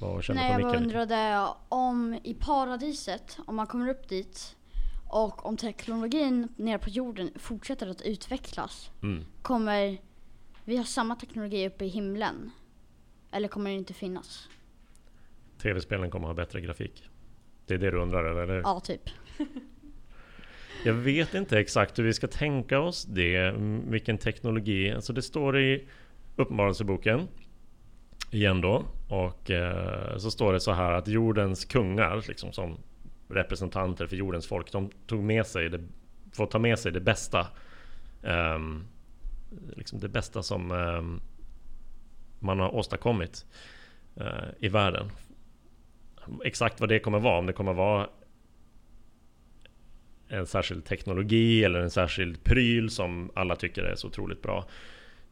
vad 0.00 0.24
känner 0.24 0.40
Nej, 0.40 0.54
på 0.54 0.60
jag 0.60 0.70
bara 0.70 0.76
undrade 0.78 1.48
om 1.68 2.20
i 2.24 2.34
paradiset, 2.34 3.38
om 3.46 3.56
man 3.56 3.66
kommer 3.66 3.88
upp 3.88 4.08
dit 4.08 4.56
och 5.08 5.46
om 5.46 5.56
teknologin 5.56 6.48
nere 6.56 6.78
på 6.78 6.90
jorden 6.90 7.30
fortsätter 7.36 7.86
att 7.86 8.02
utvecklas, 8.02 8.90
Mm. 9.02 9.24
kommer 9.42 9.98
vi 10.64 10.76
ha 10.76 10.84
samma 10.84 11.16
teknologi 11.16 11.66
uppe 11.66 11.84
i 11.84 11.88
himlen? 11.88 12.50
Eller 13.30 13.48
kommer 13.48 13.70
det 13.70 13.76
inte 13.76 13.94
finnas? 13.94 14.48
Tv-spelen 15.62 16.10
kommer 16.10 16.26
ha 16.26 16.34
bättre 16.34 16.60
grafik. 16.60 17.04
Det 17.66 17.74
är 17.74 17.78
det 17.78 17.90
du 17.90 17.98
undrar 17.98 18.24
eller? 18.24 18.42
eller? 18.42 18.60
Ja, 18.60 18.80
typ. 18.80 19.10
Jag 20.84 20.94
vet 20.94 21.34
inte 21.34 21.58
exakt 21.58 21.98
hur 21.98 22.04
vi 22.04 22.12
ska 22.12 22.26
tänka 22.26 22.80
oss 22.80 23.04
det, 23.04 23.54
vilken 23.86 24.18
teknologi. 24.18 24.92
Alltså 24.92 25.12
det 25.12 25.22
står 25.22 25.58
i 25.58 25.88
Uppenbarelseboken 26.36 27.28
igen 28.30 28.60
då 28.60 28.84
och 29.08 29.50
eh, 29.50 30.16
så 30.16 30.30
står 30.30 30.52
det 30.52 30.60
så 30.60 30.72
här 30.72 30.92
att 30.92 31.08
jordens 31.08 31.64
kungar, 31.64 32.24
liksom 32.28 32.52
som 32.52 32.78
representanter 33.28 34.06
för 34.06 34.16
jordens 34.16 34.46
folk, 34.46 34.72
de 34.72 34.90
tog 35.06 35.22
med 35.22 35.46
sig 35.46 35.68
det, 35.68 35.80
får 36.32 36.46
ta 36.46 36.58
med 36.58 36.78
sig 36.78 36.92
det 36.92 37.00
bästa. 37.00 37.46
Eh, 38.22 38.58
liksom 39.76 40.00
det 40.00 40.08
bästa 40.08 40.42
som 40.42 40.70
eh, 40.70 41.28
man 42.38 42.60
har 42.60 42.74
åstadkommit 42.74 43.46
eh, 44.16 44.48
i 44.58 44.68
världen. 44.68 45.10
Exakt 46.44 46.80
vad 46.80 46.88
det 46.88 46.98
kommer 46.98 47.18
vara, 47.18 47.38
om 47.38 47.46
det 47.46 47.52
kommer 47.52 47.72
vara 47.72 48.08
en 50.28 50.46
särskild 50.46 50.84
teknologi 50.84 51.64
eller 51.64 51.80
en 51.80 51.90
särskild 51.90 52.44
pryl 52.44 52.90
som 52.90 53.30
alla 53.34 53.56
tycker 53.56 53.82
är 53.82 53.94
så 53.94 54.08
otroligt 54.08 54.42
bra. 54.42 54.68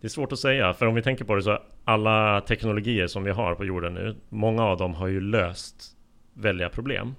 Det 0.01 0.07
är 0.07 0.09
svårt 0.09 0.33
att 0.33 0.39
säga, 0.39 0.73
för 0.75 0.87
om 0.87 0.95
vi 0.95 1.03
tänker 1.03 1.25
på 1.25 1.35
det 1.35 1.43
så 1.43 1.59
alla 1.85 2.41
teknologier 2.41 3.07
som 3.07 3.25
vi 3.25 3.31
har 3.31 3.55
på 3.55 3.65
jorden 3.65 3.95
nu, 3.95 4.17
många 4.29 4.65
av 4.65 4.77
dem 4.79 4.95
har 4.95 5.07
ju 5.07 5.21
löst 5.21 5.97
väldiga 6.35 6.69
problem 6.69 7.15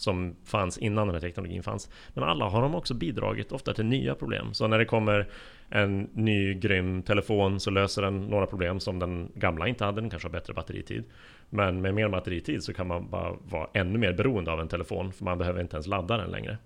som 0.00 0.36
fanns 0.44 0.78
innan 0.78 1.06
den 1.06 1.14
här 1.14 1.20
teknologin 1.20 1.62
fanns. 1.62 1.90
Men 2.14 2.24
alla 2.24 2.44
har 2.44 2.62
de 2.62 2.74
också 2.74 2.94
bidragit 2.94 3.52
ofta 3.52 3.74
till 3.74 3.84
nya 3.84 4.14
problem. 4.14 4.54
Så 4.54 4.66
när 4.66 4.78
det 4.78 4.84
kommer 4.84 5.28
en 5.68 6.08
ny 6.12 6.54
grym 6.54 7.02
telefon 7.02 7.60
så 7.60 7.70
löser 7.70 8.02
den 8.02 8.20
några 8.20 8.46
problem 8.46 8.80
som 8.80 8.98
den 8.98 9.32
gamla 9.34 9.68
inte 9.68 9.84
hade. 9.84 10.00
Den 10.00 10.10
kanske 10.10 10.28
har 10.28 10.32
bättre 10.32 10.54
batteritid. 10.54 11.04
Men 11.50 11.80
med 11.80 11.94
mer 11.94 12.08
batteritid 12.08 12.62
så 12.62 12.72
kan 12.74 12.86
man 12.86 13.10
bara 13.10 13.32
vara 13.50 13.68
ännu 13.74 13.98
mer 13.98 14.12
beroende 14.12 14.52
av 14.52 14.60
en 14.60 14.68
telefon 14.68 15.12
för 15.12 15.24
man 15.24 15.38
behöver 15.38 15.60
inte 15.60 15.76
ens 15.76 15.86
ladda 15.86 16.16
den 16.16 16.30
längre. 16.30 16.58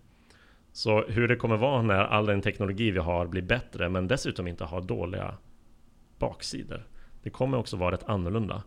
Så 0.76 1.04
hur 1.08 1.28
det 1.28 1.36
kommer 1.36 1.56
vara 1.56 1.82
när 1.82 1.94
all 2.04 2.26
den 2.26 2.42
teknologi 2.42 2.90
vi 2.90 2.98
har 2.98 3.26
blir 3.26 3.42
bättre 3.42 3.88
men 3.88 4.08
dessutom 4.08 4.46
inte 4.48 4.64
har 4.64 4.80
dåliga 4.80 5.34
baksidor. 6.18 6.86
Det 7.22 7.30
kommer 7.30 7.58
också 7.58 7.76
vara 7.76 7.94
rätt 7.94 8.04
annorlunda. 8.04 8.62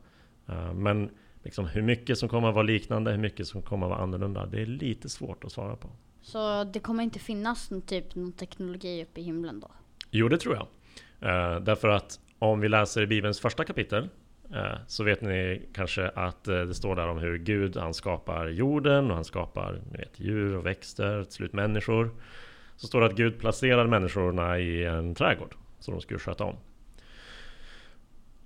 Eh, 0.48 0.74
Men 0.74 1.10
liksom 1.44 1.66
hur 1.66 1.82
mycket 1.82 2.18
som 2.18 2.30
kommer 2.30 2.48
att 2.50 2.56
vara 2.56 2.64
liknande, 2.64 3.12
hur 3.12 3.18
mycket 3.18 3.48
som 3.48 3.62
kommer 3.62 3.86
att 3.86 3.90
vara 3.90 4.00
annorlunda, 4.02 4.46
det 4.46 4.62
är 4.62 4.66
lite 4.66 5.10
svårt 5.10 5.44
att 5.44 5.52
svara 5.52 5.76
på. 5.76 5.90
Så 6.22 6.64
det 6.64 6.80
kommer 6.80 7.04
inte 7.04 7.20
finnas 7.20 7.72
någon 7.72 7.82
typ 7.82 8.16
någon 8.16 8.32
teknologi 8.32 9.04
uppe 9.04 9.20
i 9.20 9.24
himlen 9.24 9.60
då? 9.60 9.72
Jo, 10.12 10.30
det 10.30 10.38
tror 10.38 10.56
jag. 10.56 10.68
Eh, 11.30 11.60
därför 11.60 11.88
att 11.88 12.20
om 12.40 12.60
vi 12.60 12.70
läser 12.70 13.02
i 13.02 13.08
Bibelns 13.08 13.40
första 13.40 13.64
kapitel 13.64 14.10
Eh, 14.54 14.78
så 14.88 15.04
vet 15.04 15.22
ni 15.22 15.62
kanske 15.74 16.10
att 16.10 16.48
eh, 16.48 16.62
det 16.62 16.74
står 16.74 16.96
där 16.96 17.08
om 17.08 17.18
hur 17.18 17.38
Gud 17.38 17.78
han 17.78 17.94
skapar 17.94 18.48
jorden 18.48 19.10
och 19.10 19.16
han 19.16 19.26
skapar 19.26 19.82
ni 19.92 19.98
vet, 19.98 20.20
djur 20.20 20.56
och 20.56 20.66
växter, 20.66 21.24
till 21.24 21.34
slut 21.34 21.54
människor. 21.54 22.10
Så 22.76 22.88
står 22.88 23.00
det 23.00 23.06
att 23.06 23.16
Gud 23.16 23.40
placerar 23.40 23.88
människorna 23.88 24.60
i 24.60 24.86
en 24.86 25.16
trädgård 25.16 25.56
som 25.80 25.94
de 25.94 26.02
skulle 26.02 26.20
sköta 26.20 26.44
om. 26.44 26.56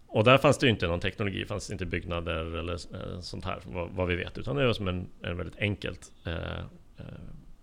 Och 0.07 0.23
där 0.23 0.37
fanns 0.37 0.57
det 0.57 0.65
ju 0.65 0.71
inte 0.71 0.87
någon 0.87 0.99
teknologi, 0.99 1.39
det 1.39 1.45
fanns 1.45 1.71
inte 1.71 1.85
byggnader 1.85 2.57
eller 2.57 2.73
eh, 2.73 3.19
sånt 3.19 3.45
här 3.45 3.59
vad, 3.65 3.89
vad 3.89 4.07
vi 4.07 4.15
vet. 4.15 4.37
Utan 4.37 4.55
det 4.55 4.65
var 4.65 4.73
som 4.73 4.87
en, 4.87 5.07
en 5.21 5.37
väldigt 5.37 5.57
enkelt, 5.57 6.11
eh, 6.25 6.65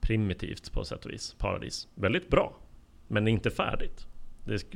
primitivt 0.00 0.73
på 0.73 0.85
sätt 0.85 1.04
och 1.04 1.11
vis, 1.11 1.35
paradis. 1.38 1.88
Väldigt 1.95 2.28
bra, 2.28 2.57
men 3.09 3.28
inte 3.28 3.50
färdigt. 3.50 4.07
Det 4.45 4.75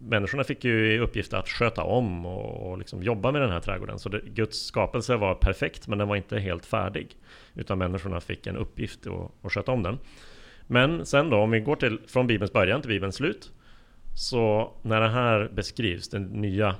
människorna 0.00 0.44
fick 0.44 0.64
ju 0.64 0.92
i 0.92 0.98
uppgift 0.98 1.32
att 1.34 1.48
sköta 1.48 1.82
om 1.82 2.26
och, 2.26 2.70
och 2.70 2.78
liksom 2.78 3.02
jobba 3.02 3.32
med 3.32 3.42
den 3.42 3.50
här 3.50 3.60
trädgården. 3.60 3.98
Så 3.98 4.08
det, 4.08 4.20
Guds 4.20 4.58
skapelse 4.58 5.16
var 5.16 5.34
perfekt, 5.34 5.88
men 5.88 5.98
den 5.98 6.08
var 6.08 6.16
inte 6.16 6.38
helt 6.38 6.66
färdig. 6.66 7.16
Utan 7.54 7.78
människorna 7.78 8.20
fick 8.20 8.46
en 8.46 8.56
uppgift 8.56 9.06
att, 9.06 9.46
att 9.46 9.52
sköta 9.52 9.72
om 9.72 9.82
den. 9.82 9.98
Men 10.66 11.06
sen 11.06 11.30
då, 11.30 11.36
om 11.36 11.50
vi 11.50 11.60
går 11.60 11.76
till, 11.76 11.98
från 12.06 12.26
Bibelns 12.26 12.52
början 12.52 12.80
till 12.80 12.88
Bibelns 12.88 13.14
slut. 13.14 13.52
Så 14.14 14.72
när 14.82 15.00
det 15.00 15.08
här 15.08 15.50
beskrivs, 15.54 16.08
den 16.08 16.22
nya 16.22 16.76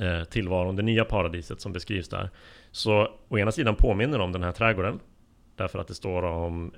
eh, 0.00 0.24
tillvaron, 0.24 0.76
det 0.76 0.82
nya 0.82 1.04
paradiset 1.04 1.60
som 1.60 1.72
beskrivs 1.72 2.08
där. 2.08 2.30
Så 2.70 3.08
å 3.28 3.38
ena 3.38 3.52
sidan 3.52 3.76
påminner 3.76 4.18
om 4.18 4.32
den 4.32 4.42
här 4.42 4.52
trädgården. 4.52 5.00
Därför 5.56 5.78
att 5.78 5.88
det 5.88 5.94
står 5.94 6.22
om 6.22 6.72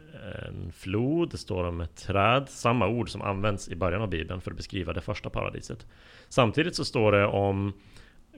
en 0.47 0.73
flod, 0.73 1.31
det 1.31 1.39
står 1.39 1.65
om 1.65 1.81
ett 1.81 1.97
träd. 1.97 2.49
Samma 2.49 2.89
ord 2.89 3.11
som 3.11 3.23
används 3.23 3.69
i 3.69 3.77
början 3.77 4.03
av 4.03 4.09
Bibeln 4.09 4.41
för 4.41 4.51
att 4.51 4.57
beskriva 4.57 4.93
det 4.93 5.01
första 5.01 5.31
paradiset. 5.31 5.87
Samtidigt 6.29 6.77
så 6.77 6.85
står 6.85 7.13
det 7.13 7.27
om, 7.27 7.73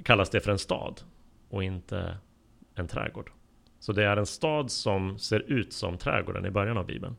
kallas 0.04 0.30
det 0.30 0.40
för 0.40 0.52
en 0.52 0.58
stad 0.58 1.00
och 1.48 1.64
inte 1.64 2.16
en 2.74 2.88
trädgård. 2.88 3.30
Så 3.78 3.92
det 3.92 4.04
är 4.04 4.16
en 4.16 4.26
stad 4.26 4.70
som 4.70 5.18
ser 5.18 5.40
ut 5.40 5.72
som 5.72 5.98
trädgården 5.98 6.46
i 6.46 6.50
början 6.50 6.78
av 6.78 6.86
Bibeln. 6.86 7.16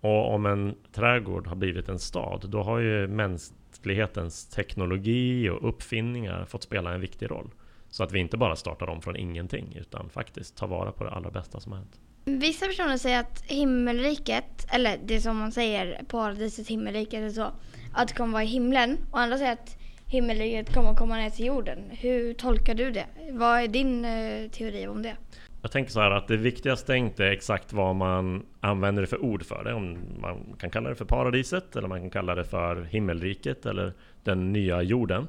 Och 0.00 0.34
om 0.34 0.46
en 0.46 0.74
trädgård 0.92 1.46
har 1.46 1.56
blivit 1.56 1.88
en 1.88 1.98
stad, 1.98 2.44
då 2.48 2.62
har 2.62 2.78
ju 2.78 3.06
mänsklighetens 3.08 4.48
teknologi 4.48 5.48
och 5.48 5.68
uppfinningar 5.68 6.44
fått 6.44 6.62
spela 6.62 6.94
en 6.94 7.00
viktig 7.00 7.30
roll. 7.30 7.50
Så 7.90 8.04
att 8.04 8.12
vi 8.12 8.18
inte 8.18 8.36
bara 8.36 8.56
startar 8.56 8.88
om 8.88 9.02
från 9.02 9.16
ingenting, 9.16 9.76
utan 9.80 10.10
faktiskt 10.10 10.56
tar 10.56 10.66
vara 10.66 10.92
på 10.92 11.04
det 11.04 11.10
allra 11.10 11.30
bästa 11.30 11.60
som 11.60 11.72
har 11.72 11.78
hänt. 11.78 12.00
Vissa 12.24 12.66
personer 12.66 12.96
säger 12.96 13.20
att 13.20 13.42
himmelriket, 13.46 14.66
eller 14.68 14.98
det 15.04 15.20
som 15.20 15.36
man 15.36 15.52
säger, 15.52 16.04
paradiset, 16.08 16.68
himmelriket 16.68 17.28
och 17.28 17.34
så, 17.34 17.52
att 17.92 18.08
det 18.08 18.14
kommer 18.14 18.32
vara 18.32 18.42
i 18.42 18.46
himlen. 18.46 18.98
Och 19.10 19.20
andra 19.20 19.38
säger 19.38 19.52
att 19.52 19.76
himmelriket 20.06 20.74
kommer 20.74 20.94
komma 20.94 21.16
ner 21.16 21.30
till 21.30 21.46
jorden. 21.46 21.78
Hur 21.90 22.34
tolkar 22.34 22.74
du 22.74 22.90
det? 22.90 23.06
Vad 23.32 23.62
är 23.62 23.68
din 23.68 24.04
eh, 24.04 24.50
teori 24.50 24.86
om 24.86 25.02
det? 25.02 25.16
Jag 25.62 25.72
tänker 25.72 25.92
så 25.92 26.00
här 26.00 26.10
att 26.10 26.28
det 26.28 26.36
viktigaste 26.36 26.92
är 26.92 26.96
inte 26.96 27.26
exakt 27.26 27.72
vad 27.72 27.96
man 27.96 28.46
använder 28.60 29.02
det 29.02 29.08
för 29.08 29.24
ord 29.24 29.44
för 29.44 29.64
det. 29.64 29.74
Om 29.74 29.98
man 30.20 30.56
kan 30.58 30.70
kalla 30.70 30.88
det 30.88 30.94
för 30.94 31.04
paradiset, 31.04 31.76
eller 31.76 31.88
man 31.88 32.00
kan 32.00 32.10
kalla 32.10 32.34
det 32.34 32.44
för 32.44 32.84
himmelriket, 32.84 33.66
eller 33.66 33.92
den 34.24 34.52
nya 34.52 34.82
jorden. 34.82 35.28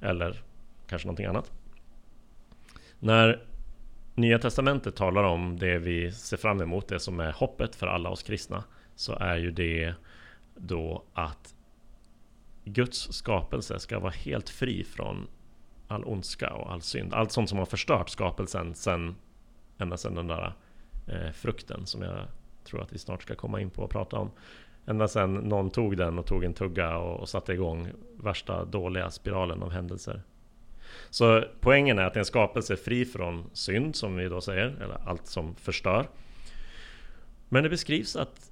Eller 0.00 0.42
kanske 0.88 1.06
någonting 1.06 1.26
annat. 1.26 1.52
När 3.06 3.42
Nya 4.14 4.38
Testamentet 4.38 4.96
talar 4.96 5.24
om 5.24 5.58
det 5.58 5.78
vi 5.78 6.12
ser 6.12 6.36
fram 6.36 6.60
emot, 6.60 6.88
det 6.88 7.00
som 7.00 7.20
är 7.20 7.32
hoppet 7.32 7.76
för 7.76 7.86
alla 7.86 8.10
oss 8.10 8.22
kristna, 8.22 8.64
så 8.94 9.12
är 9.12 9.36
ju 9.36 9.50
det 9.50 9.94
då 10.54 11.04
att 11.14 11.54
Guds 12.64 13.12
skapelse 13.12 13.78
ska 13.78 13.98
vara 13.98 14.12
helt 14.12 14.48
fri 14.48 14.84
från 14.84 15.26
all 15.88 16.04
ondska 16.04 16.52
och 16.52 16.72
all 16.72 16.82
synd. 16.82 17.14
Allt 17.14 17.32
sånt 17.32 17.48
som 17.48 17.58
har 17.58 17.66
förstört 17.66 18.08
skapelsen 18.08 18.74
sen, 18.74 19.16
ända 19.78 19.96
sedan 19.96 20.14
den 20.14 20.26
där 20.26 20.54
eh, 21.06 21.30
frukten 21.32 21.86
som 21.86 22.02
jag 22.02 22.26
tror 22.64 22.82
att 22.82 22.92
vi 22.92 22.98
snart 22.98 23.22
ska 23.22 23.34
komma 23.34 23.60
in 23.60 23.70
på 23.70 23.82
och 23.82 23.90
prata 23.90 24.18
om. 24.18 24.30
Ända 24.86 25.08
sedan 25.08 25.34
någon 25.34 25.70
tog 25.70 25.96
den 25.96 26.18
och 26.18 26.26
tog 26.26 26.44
en 26.44 26.54
tugga 26.54 26.98
och, 26.98 27.20
och 27.20 27.28
satte 27.28 27.52
igång 27.52 27.88
värsta 28.16 28.64
dåliga 28.64 29.10
spiralen 29.10 29.62
av 29.62 29.70
händelser. 29.70 30.22
Så 31.10 31.44
poängen 31.60 31.98
är 31.98 32.02
att 32.02 32.14
det 32.14 32.18
är 32.18 32.20
en 32.20 32.24
skapelse 32.24 32.76
fri 32.76 33.04
från 33.04 33.50
synd, 33.52 33.96
som 33.96 34.16
vi 34.16 34.28
då 34.28 34.40
säger, 34.40 34.66
eller 34.66 34.98
allt 35.06 35.26
som 35.26 35.54
förstör. 35.54 36.06
Men 37.48 37.62
det 37.62 37.68
beskrivs 37.68 38.16
att 38.16 38.50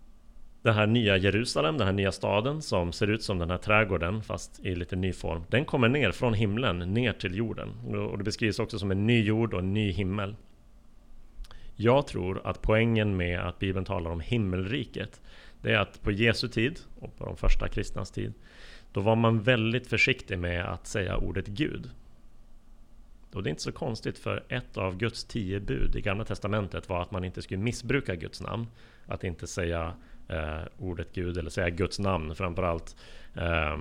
det 0.62 0.72
här 0.72 0.86
nya 0.86 1.16
Jerusalem, 1.16 1.78
den 1.78 1.86
här 1.86 1.94
nya 1.94 2.12
staden 2.12 2.62
som 2.62 2.92
ser 2.92 3.10
ut 3.10 3.22
som 3.22 3.38
den 3.38 3.50
här 3.50 3.58
trädgården 3.58 4.22
fast 4.22 4.60
i 4.64 4.74
lite 4.74 4.96
ny 4.96 5.12
form. 5.12 5.44
Den 5.50 5.64
kommer 5.64 5.88
ner 5.88 6.12
från 6.12 6.34
himlen 6.34 6.78
ner 6.78 7.12
till 7.12 7.36
jorden. 7.36 7.68
Och 8.10 8.18
det 8.18 8.24
beskrivs 8.24 8.58
också 8.58 8.78
som 8.78 8.90
en 8.90 9.06
ny 9.06 9.22
jord 9.22 9.54
och 9.54 9.60
en 9.60 9.74
ny 9.74 9.90
himmel. 9.90 10.36
Jag 11.76 12.06
tror 12.06 12.40
att 12.44 12.62
poängen 12.62 13.16
med 13.16 13.40
att 13.40 13.58
Bibeln 13.58 13.84
talar 13.84 14.10
om 14.10 14.20
himmelriket 14.20 15.20
det 15.62 15.72
är 15.72 15.78
att 15.78 16.02
på 16.02 16.12
Jesu 16.12 16.48
tid 16.48 16.80
och 17.00 17.16
på 17.16 17.24
de 17.24 17.36
första 17.36 17.68
kristnas 17.68 18.10
tid 18.10 18.32
då 18.92 19.00
var 19.00 19.16
man 19.16 19.42
väldigt 19.42 19.86
försiktig 19.86 20.38
med 20.38 20.64
att 20.64 20.86
säga 20.86 21.16
ordet 21.16 21.46
Gud. 21.46 21.90
Och 23.34 23.42
det 23.42 23.48
är 23.48 23.50
inte 23.50 23.62
så 23.62 23.72
konstigt 23.72 24.18
för 24.18 24.44
ett 24.48 24.76
av 24.76 24.96
Guds 24.96 25.24
tio 25.24 25.60
bud 25.60 25.96
i 25.96 26.00
Gamla 26.00 26.24
Testamentet 26.24 26.88
var 26.88 27.02
att 27.02 27.10
man 27.10 27.24
inte 27.24 27.42
skulle 27.42 27.60
missbruka 27.60 28.14
Guds 28.14 28.40
namn. 28.40 28.66
Att 29.06 29.24
inte 29.24 29.46
säga 29.46 29.94
eh, 30.28 30.60
ordet 30.78 31.08
Gud 31.12 31.38
eller 31.38 31.50
säga 31.50 31.70
Guds 31.70 31.98
namn 31.98 32.34
framförallt 32.34 32.96
eh, 33.34 33.78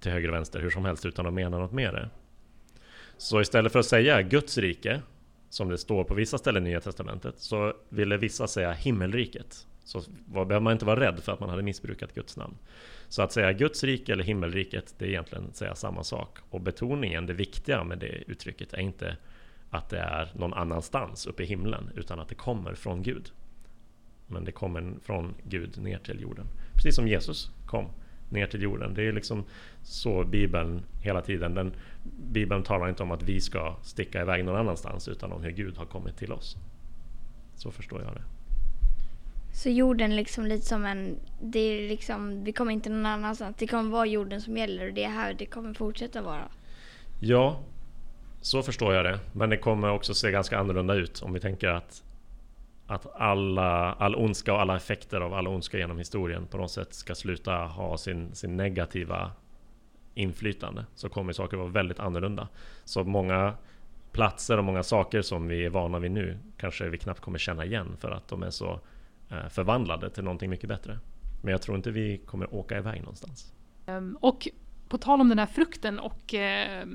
till 0.00 0.12
höger 0.12 0.28
och 0.28 0.34
vänster 0.34 0.60
hur 0.60 0.70
som 0.70 0.84
helst 0.84 1.06
utan 1.06 1.26
att 1.26 1.34
mena 1.34 1.58
något 1.58 1.72
med 1.72 1.94
det. 1.94 2.08
Så 3.16 3.40
istället 3.40 3.72
för 3.72 3.78
att 3.78 3.86
säga 3.86 4.22
Guds 4.22 4.58
rike 4.58 5.00
som 5.50 5.68
det 5.68 5.78
står 5.78 6.04
på 6.04 6.14
vissa 6.14 6.38
ställen 6.38 6.66
i 6.66 6.70
Nya 6.70 6.80
Testamentet 6.80 7.34
så 7.38 7.72
ville 7.88 8.16
vissa 8.16 8.46
säga 8.46 8.72
himmelriket. 8.72 9.66
Så 9.84 10.02
vad 10.26 10.46
behöver 10.46 10.64
man 10.64 10.72
inte 10.72 10.84
vara 10.84 11.00
rädd 11.00 11.20
för 11.22 11.32
att 11.32 11.40
man 11.40 11.48
hade 11.48 11.62
missbrukat 11.62 12.14
Guds 12.14 12.36
namn. 12.36 12.54
Så 13.08 13.22
att 13.22 13.32
säga 13.32 13.52
Guds 13.52 13.84
rike 13.84 14.12
eller 14.12 14.24
himmelriket, 14.24 14.94
det 14.98 15.04
är 15.04 15.08
egentligen 15.08 15.46
att 15.46 15.56
säga 15.56 15.74
samma 15.74 16.04
sak. 16.04 16.38
Och 16.50 16.60
betoningen, 16.60 17.26
det 17.26 17.32
viktiga 17.32 17.84
med 17.84 17.98
det 17.98 18.22
uttrycket 18.26 18.72
är 18.72 18.80
inte 18.80 19.16
att 19.70 19.88
det 19.88 19.98
är 19.98 20.32
någon 20.34 20.54
annanstans 20.54 21.26
uppe 21.26 21.42
i 21.42 21.46
himlen, 21.46 21.90
utan 21.96 22.20
att 22.20 22.28
det 22.28 22.34
kommer 22.34 22.74
från 22.74 23.02
Gud. 23.02 23.30
Men 24.26 24.44
det 24.44 24.52
kommer 24.52 24.94
från 25.02 25.34
Gud 25.42 25.78
ner 25.82 25.98
till 25.98 26.20
jorden. 26.20 26.46
Precis 26.74 26.94
som 26.94 27.08
Jesus 27.08 27.50
kom 27.66 27.88
ner 28.28 28.46
till 28.46 28.62
jorden. 28.62 28.94
Det 28.94 29.02
är 29.02 29.12
liksom 29.12 29.44
så 29.82 30.24
Bibeln 30.24 30.82
hela 31.00 31.22
tiden. 31.22 31.54
Den, 31.54 31.72
Bibeln 32.32 32.62
talar 32.62 32.88
inte 32.88 33.02
om 33.02 33.10
att 33.10 33.22
vi 33.22 33.40
ska 33.40 33.76
sticka 33.82 34.20
iväg 34.20 34.44
någon 34.44 34.56
annanstans 34.56 35.08
utan 35.08 35.32
om 35.32 35.42
hur 35.42 35.50
Gud 35.50 35.76
har 35.76 35.86
kommit 35.86 36.16
till 36.16 36.32
oss. 36.32 36.56
Så 37.54 37.70
förstår 37.70 38.02
jag 38.02 38.14
det. 38.14 38.22
Så 39.56 39.68
jorden 39.68 40.16
liksom 40.16 40.46
lite 40.46 40.66
som 40.66 40.84
en, 40.84 41.20
det 41.40 41.58
är 41.58 41.88
liksom, 41.88 42.44
vi 42.44 42.52
kommer 42.52 42.72
inte 42.72 42.90
någon 42.90 43.06
annanstans. 43.06 43.56
Det 43.58 43.66
kommer 43.66 43.90
vara 43.90 44.06
jorden 44.06 44.40
som 44.40 44.56
gäller 44.56 44.88
och 44.88 44.94
det 44.94 45.04
är 45.04 45.08
här 45.08 45.34
det 45.34 45.46
kommer 45.46 45.74
fortsätta 45.74 46.22
vara. 46.22 46.48
Ja, 47.20 47.60
så 48.40 48.62
förstår 48.62 48.94
jag 48.94 49.04
det. 49.04 49.20
Men 49.32 49.50
det 49.50 49.56
kommer 49.56 49.90
också 49.90 50.14
se 50.14 50.30
ganska 50.30 50.58
annorlunda 50.58 50.94
ut 50.94 51.22
om 51.22 51.32
vi 51.32 51.40
tänker 51.40 51.68
att 51.68 52.02
att 52.86 53.06
alla, 53.20 53.92
all 53.92 54.14
ondska 54.14 54.52
och 54.52 54.60
alla 54.60 54.76
effekter 54.76 55.20
av 55.20 55.34
all 55.34 55.46
ondska 55.46 55.78
genom 55.78 55.98
historien 55.98 56.46
på 56.46 56.56
något 56.58 56.70
sätt 56.70 56.94
ska 56.94 57.14
sluta 57.14 57.52
ha 57.52 57.98
sin, 57.98 58.34
sin 58.34 58.56
negativa 58.56 59.30
inflytande 60.14 60.86
så 60.94 61.08
kommer 61.08 61.32
saker 61.32 61.56
vara 61.56 61.68
väldigt 61.68 62.00
annorlunda. 62.00 62.48
Så 62.84 63.04
många 63.04 63.54
platser 64.12 64.58
och 64.58 64.64
många 64.64 64.82
saker 64.82 65.22
som 65.22 65.48
vi 65.48 65.64
är 65.64 65.70
vana 65.70 65.98
vid 65.98 66.10
nu 66.10 66.38
kanske 66.56 66.88
vi 66.88 66.98
knappt 66.98 67.20
kommer 67.20 67.38
känna 67.38 67.64
igen 67.64 67.96
för 68.00 68.10
att 68.10 68.28
de 68.28 68.42
är 68.42 68.50
så 68.50 68.80
förvandlade 69.50 70.10
till 70.10 70.24
någonting 70.24 70.50
mycket 70.50 70.68
bättre. 70.68 70.98
Men 71.42 71.52
jag 71.52 71.62
tror 71.62 71.76
inte 71.76 71.90
vi 71.90 72.18
kommer 72.18 72.54
åka 72.54 72.78
iväg 72.78 73.00
någonstans. 73.00 73.52
Um, 73.86 74.18
och 74.20 74.48
på 74.88 74.98
tal 74.98 75.20
om 75.20 75.28
den 75.28 75.38
här 75.38 75.46
frukten 75.46 75.98
och 75.98 76.34
uh, 76.34 76.86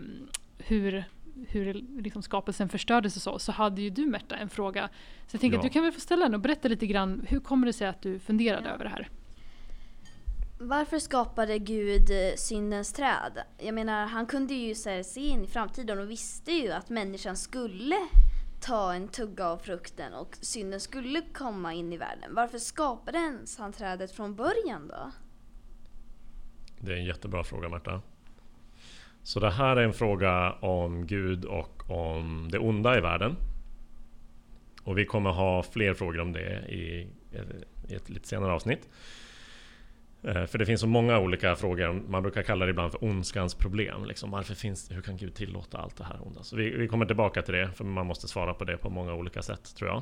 hur 0.57 1.05
hur 1.47 1.73
liksom 2.01 2.23
skapelsen 2.23 2.69
förstördes 2.69 3.15
och 3.15 3.21
så, 3.21 3.39
så 3.39 3.51
hade 3.51 3.81
ju 3.81 3.89
du 3.89 4.05
Märta 4.05 4.35
en 4.35 4.49
fråga. 4.49 4.89
Så 5.27 5.35
jag 5.35 5.41
tänker 5.41 5.57
ja. 5.57 5.59
att 5.59 5.63
du 5.63 5.69
kan 5.69 5.83
väl 5.83 5.91
få 5.91 5.99
ställa 5.99 6.25
den 6.25 6.33
och 6.33 6.39
berätta 6.39 6.67
lite 6.67 6.87
grann, 6.87 7.25
hur 7.29 7.39
kommer 7.39 7.67
det 7.67 7.73
sig 7.73 7.87
att 7.87 8.01
du 8.01 8.19
funderade 8.19 8.67
ja. 8.67 8.73
över 8.73 8.83
det 8.83 8.89
här? 8.89 9.09
Varför 10.59 10.99
skapade 10.99 11.59
Gud 11.59 12.11
eh, 12.11 12.35
syndens 12.35 12.93
träd? 12.93 13.43
Jag 13.57 13.75
menar, 13.75 14.05
han 14.05 14.25
kunde 14.25 14.53
ju 14.53 14.75
se 14.75 15.03
in 15.15 15.43
i 15.43 15.47
framtiden 15.47 15.99
och 15.99 16.09
visste 16.09 16.51
ju 16.51 16.71
att 16.71 16.89
människan 16.89 17.37
skulle 17.37 17.95
ta 18.61 18.93
en 18.93 19.07
tugga 19.07 19.47
av 19.47 19.57
frukten 19.57 20.13
och 20.13 20.37
synden 20.41 20.79
skulle 20.79 21.21
komma 21.33 21.73
in 21.73 21.93
i 21.93 21.97
världen. 21.97 22.35
Varför 22.35 22.57
skapade 22.57 23.17
ens 23.17 23.57
han 23.57 23.73
trädet 23.73 24.11
från 24.11 24.35
början 24.35 24.87
då? 24.87 25.11
Det 26.79 26.91
är 26.91 26.97
en 26.97 27.05
jättebra 27.05 27.43
fråga 27.43 27.69
Märta. 27.69 28.01
Så 29.23 29.39
det 29.39 29.51
här 29.51 29.75
är 29.75 29.83
en 29.83 29.93
fråga 29.93 30.51
om 30.51 31.07
Gud 31.07 31.45
och 31.45 31.89
om 31.89 32.47
det 32.51 32.59
onda 32.59 32.97
i 32.97 33.01
världen. 33.01 33.35
Och 34.83 34.97
vi 34.97 35.05
kommer 35.05 35.29
ha 35.29 35.63
fler 35.63 35.93
frågor 35.93 36.19
om 36.19 36.31
det 36.31 36.69
i 36.69 37.07
ett 37.89 38.09
lite 38.09 38.27
senare 38.27 38.53
avsnitt. 38.53 38.89
Eh, 40.23 40.45
för 40.45 40.57
det 40.57 40.65
finns 40.65 40.81
så 40.81 40.87
många 40.87 41.19
olika 41.19 41.55
frågor. 41.55 42.03
Man 42.07 42.23
brukar 42.23 42.43
kalla 42.43 42.65
det 42.65 42.69
ibland 42.69 42.91
för 42.91 43.03
ondskans 43.03 43.55
problem. 43.55 44.05
Liksom, 44.05 44.31
varför 44.31 44.55
finns, 44.55 44.91
hur 44.91 45.01
kan 45.01 45.17
Gud 45.17 45.35
tillåta 45.35 45.77
allt 45.77 45.97
det 45.97 46.03
här 46.03 46.27
onda? 46.27 46.43
Så 46.43 46.55
vi, 46.55 46.69
vi 46.69 46.87
kommer 46.87 47.05
tillbaka 47.05 47.41
till 47.41 47.53
det, 47.53 47.71
för 47.75 47.83
man 47.83 48.05
måste 48.05 48.27
svara 48.27 48.53
på 48.53 48.63
det 48.63 48.77
på 48.77 48.89
många 48.89 49.13
olika 49.13 49.41
sätt, 49.41 49.75
tror 49.75 49.89
jag. 49.89 50.01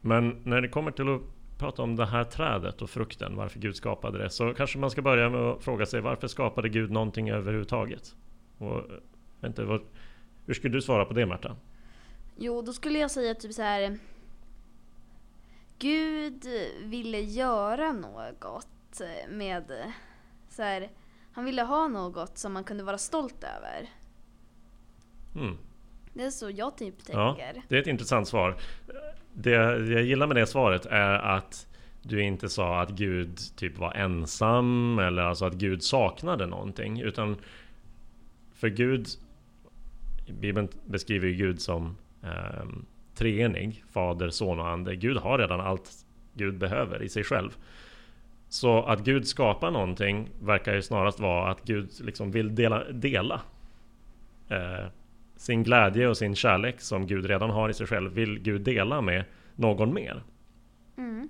Men 0.00 0.40
när 0.44 0.60
det 0.60 0.68
kommer 0.68 0.90
till 0.90 1.08
att 1.08 1.20
prata 1.58 1.82
om 1.82 1.96
det 1.96 2.06
här 2.06 2.24
trädet 2.24 2.82
och 2.82 2.90
frukten, 2.90 3.36
varför 3.36 3.60
Gud 3.60 3.76
skapade 3.76 4.18
det, 4.18 4.30
så 4.30 4.54
kanske 4.54 4.78
man 4.78 4.90
ska 4.90 5.02
börja 5.02 5.30
med 5.30 5.40
att 5.40 5.64
fråga 5.64 5.86
sig 5.86 6.00
varför 6.00 6.28
skapade 6.28 6.68
Gud 6.68 6.90
någonting 6.90 7.30
överhuvudtaget? 7.30 8.14
Och, 8.58 8.82
inte, 9.44 9.64
vad, 9.64 9.80
hur 10.46 10.54
skulle 10.54 10.74
du 10.74 10.82
svara 10.82 11.04
på 11.04 11.14
det 11.14 11.26
Märta? 11.26 11.56
Jo, 12.36 12.62
då 12.62 12.72
skulle 12.72 12.98
jag 12.98 13.10
säga 13.10 13.34
typ 13.34 13.52
så 13.52 13.62
här. 13.62 13.98
Gud 15.78 16.46
ville 16.82 17.20
göra 17.20 17.92
något 17.92 18.68
med 19.28 19.92
så 20.48 20.62
här, 20.62 20.90
Han 21.32 21.44
ville 21.44 21.62
ha 21.62 21.88
något 21.88 22.38
som 22.38 22.52
man 22.52 22.64
kunde 22.64 22.84
vara 22.84 22.98
stolt 22.98 23.44
över. 23.44 23.88
Mm. 25.34 25.58
Det 26.14 26.22
är 26.22 26.30
så 26.30 26.50
jag 26.50 26.76
typ 26.76 27.04
tänker. 27.04 27.54
Ja, 27.54 27.62
det 27.68 27.76
är 27.76 27.80
ett 27.80 27.86
intressant 27.86 28.28
svar. 28.28 28.56
Det 29.34 29.50
jag 29.50 30.02
gillar 30.02 30.26
med 30.26 30.36
det 30.36 30.46
svaret 30.46 30.86
är 30.86 31.18
att 31.18 31.66
du 32.02 32.22
inte 32.22 32.48
sa 32.48 32.80
att 32.80 32.90
Gud 32.90 33.38
typ 33.56 33.78
var 33.78 33.92
ensam 33.92 34.98
eller 34.98 35.22
alltså 35.22 35.44
att 35.44 35.54
Gud 35.54 35.82
saknade 35.82 36.46
någonting. 36.46 37.00
Utan 37.00 37.36
för 38.54 38.68
Gud, 38.68 39.08
Bibeln 40.40 40.68
beskriver 40.84 41.28
ju 41.28 41.34
Gud 41.34 41.60
som 41.60 41.96
eh, 42.22 42.64
treenig, 43.14 43.84
Fader, 43.90 44.30
Son 44.30 44.60
och 44.60 44.68
Ande. 44.68 44.96
Gud 44.96 45.16
har 45.16 45.38
redan 45.38 45.60
allt 45.60 45.90
Gud 46.34 46.58
behöver 46.58 47.02
i 47.02 47.08
sig 47.08 47.24
själv. 47.24 47.56
Så 48.52 48.82
att 48.82 49.04
Gud 49.04 49.28
skapar 49.28 49.70
någonting 49.70 50.28
verkar 50.40 50.74
ju 50.74 50.82
snarast 50.82 51.20
vara 51.20 51.50
att 51.50 51.64
Gud 51.64 51.90
liksom 52.00 52.30
vill 52.30 52.54
dela, 52.54 52.84
dela 52.84 53.40
eh, 54.48 54.86
sin 55.36 55.62
glädje 55.62 56.08
och 56.08 56.16
sin 56.16 56.34
kärlek 56.34 56.80
som 56.80 57.06
Gud 57.06 57.26
redan 57.26 57.50
har 57.50 57.68
i 57.68 57.74
sig 57.74 57.86
själv 57.86 58.12
vill 58.12 58.38
Gud 58.38 58.60
dela 58.60 59.00
med 59.00 59.24
någon 59.54 59.94
mer. 59.94 60.22
Mm. 60.96 61.28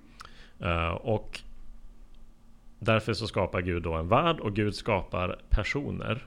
Uh, 0.61 0.93
och 0.93 1.39
därför 2.79 3.13
så 3.13 3.27
skapar 3.27 3.61
Gud 3.61 3.83
då 3.83 3.93
en 3.93 4.07
värld 4.07 4.39
och 4.39 4.55
Gud 4.55 4.75
skapar 4.75 5.39
personer 5.49 6.25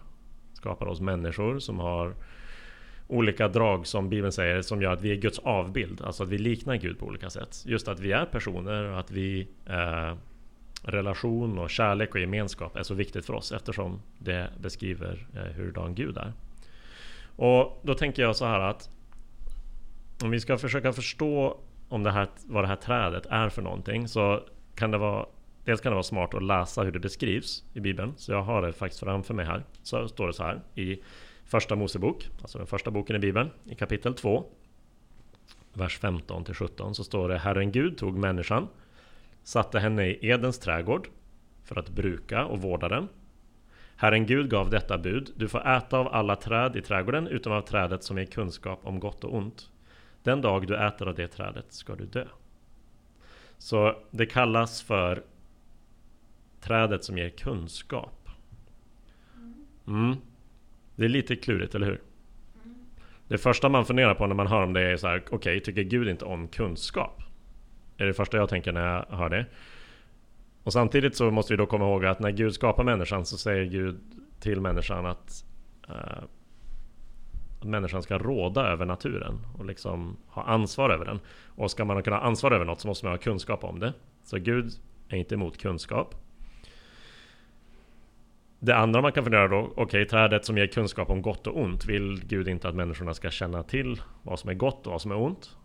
skapar 0.53 0.87
oss 0.87 1.01
människor 1.01 1.59
som 1.59 1.79
har 1.79 2.15
olika 3.09 3.49
drag 3.49 3.87
som 3.87 4.09
Bibeln 4.09 4.33
säger 4.33 4.63
som 4.63 4.83
gör 4.83 4.93
att 4.93 5.03
vi 5.03 5.13
är 5.13 5.17
Guds 5.17 5.39
avbild. 5.39 6.03
Alltså 6.03 6.23
att 6.23 6.29
vi 6.29 6.39
liknar 6.39 6.77
Gud 6.77 6.99
på 6.99 7.07
olika 7.07 7.31
sätt. 7.31 7.63
Just 7.67 7.89
att 7.89 8.01
vi 8.01 8.13
är 8.13 8.25
personer 8.25 8.85
och 8.85 9.01
att 9.01 9.11
vi 9.11 9.49
eh, 9.67 10.15
relation 10.83 11.59
och 11.59 11.71
kärlek 11.71 12.15
och 12.15 12.21
gemenskap 12.21 12.77
är 12.77 12.83
så 12.83 12.95
viktigt 12.95 13.27
för 13.27 13.35
oss 13.35 13.53
eftersom 13.53 14.03
det 14.19 14.51
beskriver 14.61 15.27
eh, 15.35 15.57
hurdan 15.57 15.95
Gud 15.95 16.17
är. 16.17 16.33
Och 17.37 17.81
då 17.83 17.95
tänker 17.95 18.23
jag 18.23 18.37
så 18.37 18.45
här 18.47 18.61
att 18.61 18.91
om 20.23 20.31
vi 20.31 20.41
ska 20.41 20.59
försöka 20.59 20.93
förstå 20.93 21.61
om 21.89 22.03
det 22.03 22.11
här, 22.11 22.29
vad 22.47 22.65
det 22.65 22.69
här 22.69 22.77
trädet 22.77 23.27
är 23.27 23.49
för 23.49 23.63
någonting 23.63 24.09
så 24.09 24.43
kan 24.75 24.91
det 24.91 24.99
vara 24.99 25.27
Dels 25.65 25.81
kan 25.81 25.91
det 25.91 25.95
vara 25.95 26.03
smart 26.03 26.35
att 26.35 26.43
läsa 26.43 26.83
hur 26.83 26.93
det 26.93 26.99
beskrivs 26.99 27.65
i 27.75 27.81
Bibeln. 27.81 28.13
Så 28.17 28.33
jag 28.33 28.43
har 28.43 28.63
det 28.63 28.73
faktiskt 28.73 29.01
framför 29.01 29.35
mig 29.35 29.47
här. 29.47 29.65
Så 29.83 30.09
står 30.09 30.27
det 30.27 30.33
så 30.33 30.43
här 30.43 30.61
i 30.75 31.03
Första 31.45 31.77
Mosebok, 31.77 32.29
alltså 32.43 32.59
den 32.59 32.67
första 32.67 32.91
boken 32.91 33.17
i 33.17 33.19
Bibeln, 33.19 33.51
i 33.65 33.75
kapitel 33.75 34.15
2. 34.15 34.45
Vers 35.73 35.99
15 35.99 36.45
till 36.45 36.55
17 36.55 36.95
så 36.95 37.05
står 37.05 37.29
det 37.29 37.39
Herren 37.39 37.73
Gud 37.73 37.99
tog 37.99 38.19
människan, 38.19 38.69
satte 39.47 39.79
henne 39.79 40.07
i 40.07 40.29
Edens 40.29 40.59
trädgård 40.59 41.09
för 41.65 41.79
att 41.79 41.89
bruka 41.89 42.45
och 42.45 42.63
vårda 42.63 42.89
den. 42.89 43.09
Herren 43.97 44.27
Gud 44.27 44.51
gav 44.51 44.71
detta 44.71 44.99
bud, 44.99 45.33
du 45.37 45.49
får 45.49 45.69
äta 45.69 45.99
av 45.99 46.09
alla 46.09 46.37
träd 46.37 46.77
i 46.77 46.83
trädgården 46.83 47.29
utom 47.29 47.53
av 47.53 47.61
trädet 47.61 48.05
som 48.05 48.19
ger 48.19 48.27
kunskap 48.27 48.81
om 48.83 49.01
gott 49.01 49.25
och 49.25 49.35
ont. 49.35 49.71
Den 50.23 50.41
dag 50.41 50.67
du 50.67 50.77
äter 50.77 51.09
av 51.09 51.15
det 51.15 51.29
trädet 51.29 51.65
ska 51.69 51.95
du 51.95 52.07
dö. 52.07 52.25
Så 53.59 53.97
det 54.11 54.27
kallas 54.27 54.83
för 54.83 55.23
trädet 56.61 57.05
som 57.05 57.19
ger 57.19 57.29
kunskap. 57.29 58.29
Mm. 59.87 60.17
Det 60.97 61.05
är 61.05 61.09
lite 61.09 61.37
klurigt, 61.37 61.75
eller 61.75 61.87
hur? 61.87 62.01
Det 63.29 63.39
första 63.39 63.69
man 63.69 63.85
funderar 63.85 64.15
på 64.15 64.27
när 64.27 64.35
man 64.35 64.47
hör 64.47 64.63
om 64.63 64.73
det 64.73 64.81
är 64.81 64.97
så 64.97 65.07
här, 65.07 65.19
okej, 65.27 65.37
okay, 65.37 65.61
tycker 65.61 65.83
Gud 65.83 66.09
inte 66.09 66.25
om 66.25 66.49
kunskap? 66.49 67.23
Är 67.99 68.07
det 68.07 68.15
första 68.15 68.37
jag 68.37 68.49
tänker 68.49 68.73
när 68.73 68.95
jag 68.95 69.17
hör 69.17 69.29
det. 69.29 69.47
Och 70.63 70.73
samtidigt 70.73 71.17
så 71.17 71.31
måste 71.31 71.53
vi 71.53 71.57
då 71.57 71.67
komma 71.67 71.85
ihåg 71.85 72.05
att 72.05 72.21
när 72.21 72.31
Gud 72.31 72.55
skapar 72.55 72.85
människan 72.85 73.27
så 73.27 73.39
säger 73.39 73.65
Gud 73.65 74.01
till 74.41 74.61
människan 74.61 75.07
att, 75.07 75.45
uh, 75.91 76.25
att 77.61 77.65
människan 77.65 78.03
ska 78.03 78.19
råda 78.19 78.67
över 78.67 78.87
naturen 78.87 79.47
och 79.59 79.65
liksom 79.65 80.17
ha 80.29 80.43
ansvar 80.43 80.91
över 80.91 81.05
den. 81.05 81.21
Och 81.47 81.71
ska 81.71 81.85
man 81.85 82.03
kunna 82.03 82.17
ha 82.17 82.23
ansvar 82.23 82.51
över 82.51 82.65
något 82.65 82.81
så 82.81 82.89
måste 82.89 83.07
man 83.07 83.13
ha 83.13 83.19
kunskap 83.19 83.65
om 83.65 83.79
det. 83.79 83.93
Så 84.25 84.39
Gud 84.39 84.73
är 85.09 85.17
inte 85.17 85.35
emot 85.35 85.59
kunskap. 85.59 86.15
Det 88.59 88.77
andra 88.77 89.01
man 89.01 89.13
kan 89.13 89.25
fundera 89.25 89.49
då, 89.49 89.59
okej, 89.59 89.83
okay, 89.85 90.05
trädet 90.05 90.45
som 90.45 90.59
ger 90.59 90.67
kunskap 90.67 91.11
om 91.11 91.23
gott 91.23 91.47
och 91.47 91.61
ont. 91.61 91.87
Vill 91.87 92.23
Gud 92.25 92.49
inte 92.49 92.69
att 92.69 92.75
människorna 92.75 93.15
ska 93.15 93.31
känna 93.31 93.63
till 93.63 94.03
vad 94.23 94.39
som 94.39 94.51
är 94.51 94.55
gott 94.55 94.87
och 94.87 94.93
vad 94.93 95.03
som 95.03 95.11
är 95.11 95.17
ont? 95.17 95.57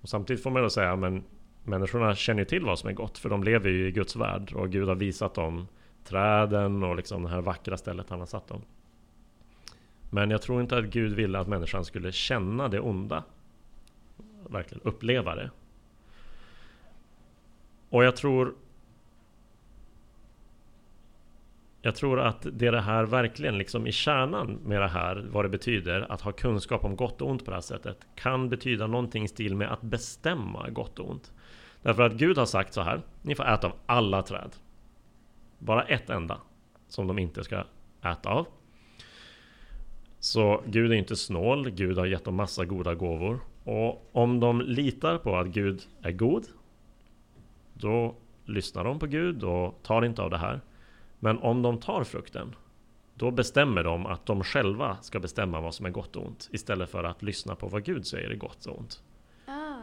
Och 0.00 0.08
samtidigt 0.08 0.42
får 0.42 0.50
man 0.50 0.62
då 0.62 0.70
säga, 0.70 0.96
men 0.96 1.24
människorna 1.64 2.14
känner 2.14 2.40
ju 2.40 2.44
till 2.44 2.64
vad 2.64 2.78
som 2.78 2.88
är 2.88 2.92
gott, 2.92 3.18
för 3.18 3.28
de 3.28 3.44
lever 3.44 3.70
ju 3.70 3.88
i 3.88 3.92
Guds 3.92 4.16
värld 4.16 4.52
och 4.52 4.70
Gud 4.70 4.88
har 4.88 4.94
visat 4.94 5.34
dem 5.34 5.66
träden 6.04 6.82
och 6.82 6.96
liksom 6.96 7.22
det 7.22 7.28
här 7.28 7.40
vackra 7.40 7.76
stället 7.76 8.10
han 8.10 8.18
har 8.18 8.26
satt 8.26 8.48
dem. 8.48 8.62
Men 10.10 10.30
jag 10.30 10.42
tror 10.42 10.60
inte 10.60 10.76
att 10.76 10.84
Gud 10.84 11.12
ville 11.12 11.38
att 11.38 11.48
människan 11.48 11.84
skulle 11.84 12.12
känna 12.12 12.68
det 12.68 12.80
onda. 12.80 13.24
Verkligen 14.48 14.82
uppleva 14.84 15.34
det. 15.34 15.50
Och 17.88 18.04
jag 18.04 18.16
tror 18.16 18.54
Jag 21.84 21.94
tror 21.94 22.20
att 22.20 22.46
det 22.52 22.66
är 22.66 22.72
det 22.72 22.80
här 22.80 23.04
verkligen 23.04 23.58
liksom 23.58 23.86
i 23.86 23.92
kärnan 23.92 24.58
med 24.64 24.80
det 24.80 24.88
här, 24.88 25.24
vad 25.30 25.44
det 25.44 25.48
betyder 25.48 26.12
att 26.12 26.20
ha 26.20 26.32
kunskap 26.32 26.84
om 26.84 26.96
gott 26.96 27.22
och 27.22 27.30
ont 27.30 27.44
på 27.44 27.50
det 27.50 27.56
här 27.56 27.60
sättet, 27.60 28.06
kan 28.14 28.48
betyda 28.48 28.86
någonting 28.86 29.24
i 29.24 29.28
stil 29.28 29.56
med 29.56 29.72
att 29.72 29.82
bestämma 29.82 30.70
gott 30.70 30.98
och 30.98 31.10
ont. 31.10 31.32
Därför 31.82 32.02
att 32.02 32.12
Gud 32.12 32.38
har 32.38 32.46
sagt 32.46 32.74
så 32.74 32.82
här, 32.82 33.02
ni 33.22 33.34
får 33.34 33.48
äta 33.48 33.66
av 33.66 33.72
alla 33.86 34.22
träd. 34.22 34.56
Bara 35.58 35.82
ett 35.82 36.10
enda 36.10 36.38
som 36.88 37.06
de 37.06 37.18
inte 37.18 37.44
ska 37.44 37.64
äta 38.02 38.30
av. 38.30 38.46
Så 40.20 40.62
Gud 40.66 40.92
är 40.92 40.96
inte 40.96 41.16
snål, 41.16 41.70
Gud 41.70 41.98
har 41.98 42.06
gett 42.06 42.24
dem 42.24 42.34
massa 42.34 42.64
goda 42.64 42.94
gåvor. 42.94 43.40
Och 43.64 44.10
om 44.12 44.40
de 44.40 44.60
litar 44.60 45.18
på 45.18 45.36
att 45.36 45.46
Gud 45.46 45.82
är 46.02 46.12
god, 46.12 46.44
då 47.74 48.14
lyssnar 48.44 48.84
de 48.84 48.98
på 48.98 49.06
Gud 49.06 49.44
och 49.44 49.82
tar 49.82 50.04
inte 50.04 50.22
av 50.22 50.30
det 50.30 50.38
här. 50.38 50.60
Men 51.24 51.38
om 51.38 51.62
de 51.62 51.78
tar 51.78 52.04
frukten, 52.04 52.54
då 53.14 53.30
bestämmer 53.30 53.84
de 53.84 54.06
att 54.06 54.26
de 54.26 54.44
själva 54.44 54.96
ska 55.02 55.20
bestämma 55.20 55.60
vad 55.60 55.74
som 55.74 55.86
är 55.86 55.90
gott 55.90 56.16
och 56.16 56.26
ont 56.26 56.48
istället 56.52 56.90
för 56.90 57.04
att 57.04 57.22
lyssna 57.22 57.54
på 57.54 57.68
vad 57.68 57.84
Gud 57.84 58.06
säger 58.06 58.30
är 58.30 58.36
gott 58.36 58.66
och 58.66 58.78
ont. 58.78 59.02
Ah, 59.46 59.74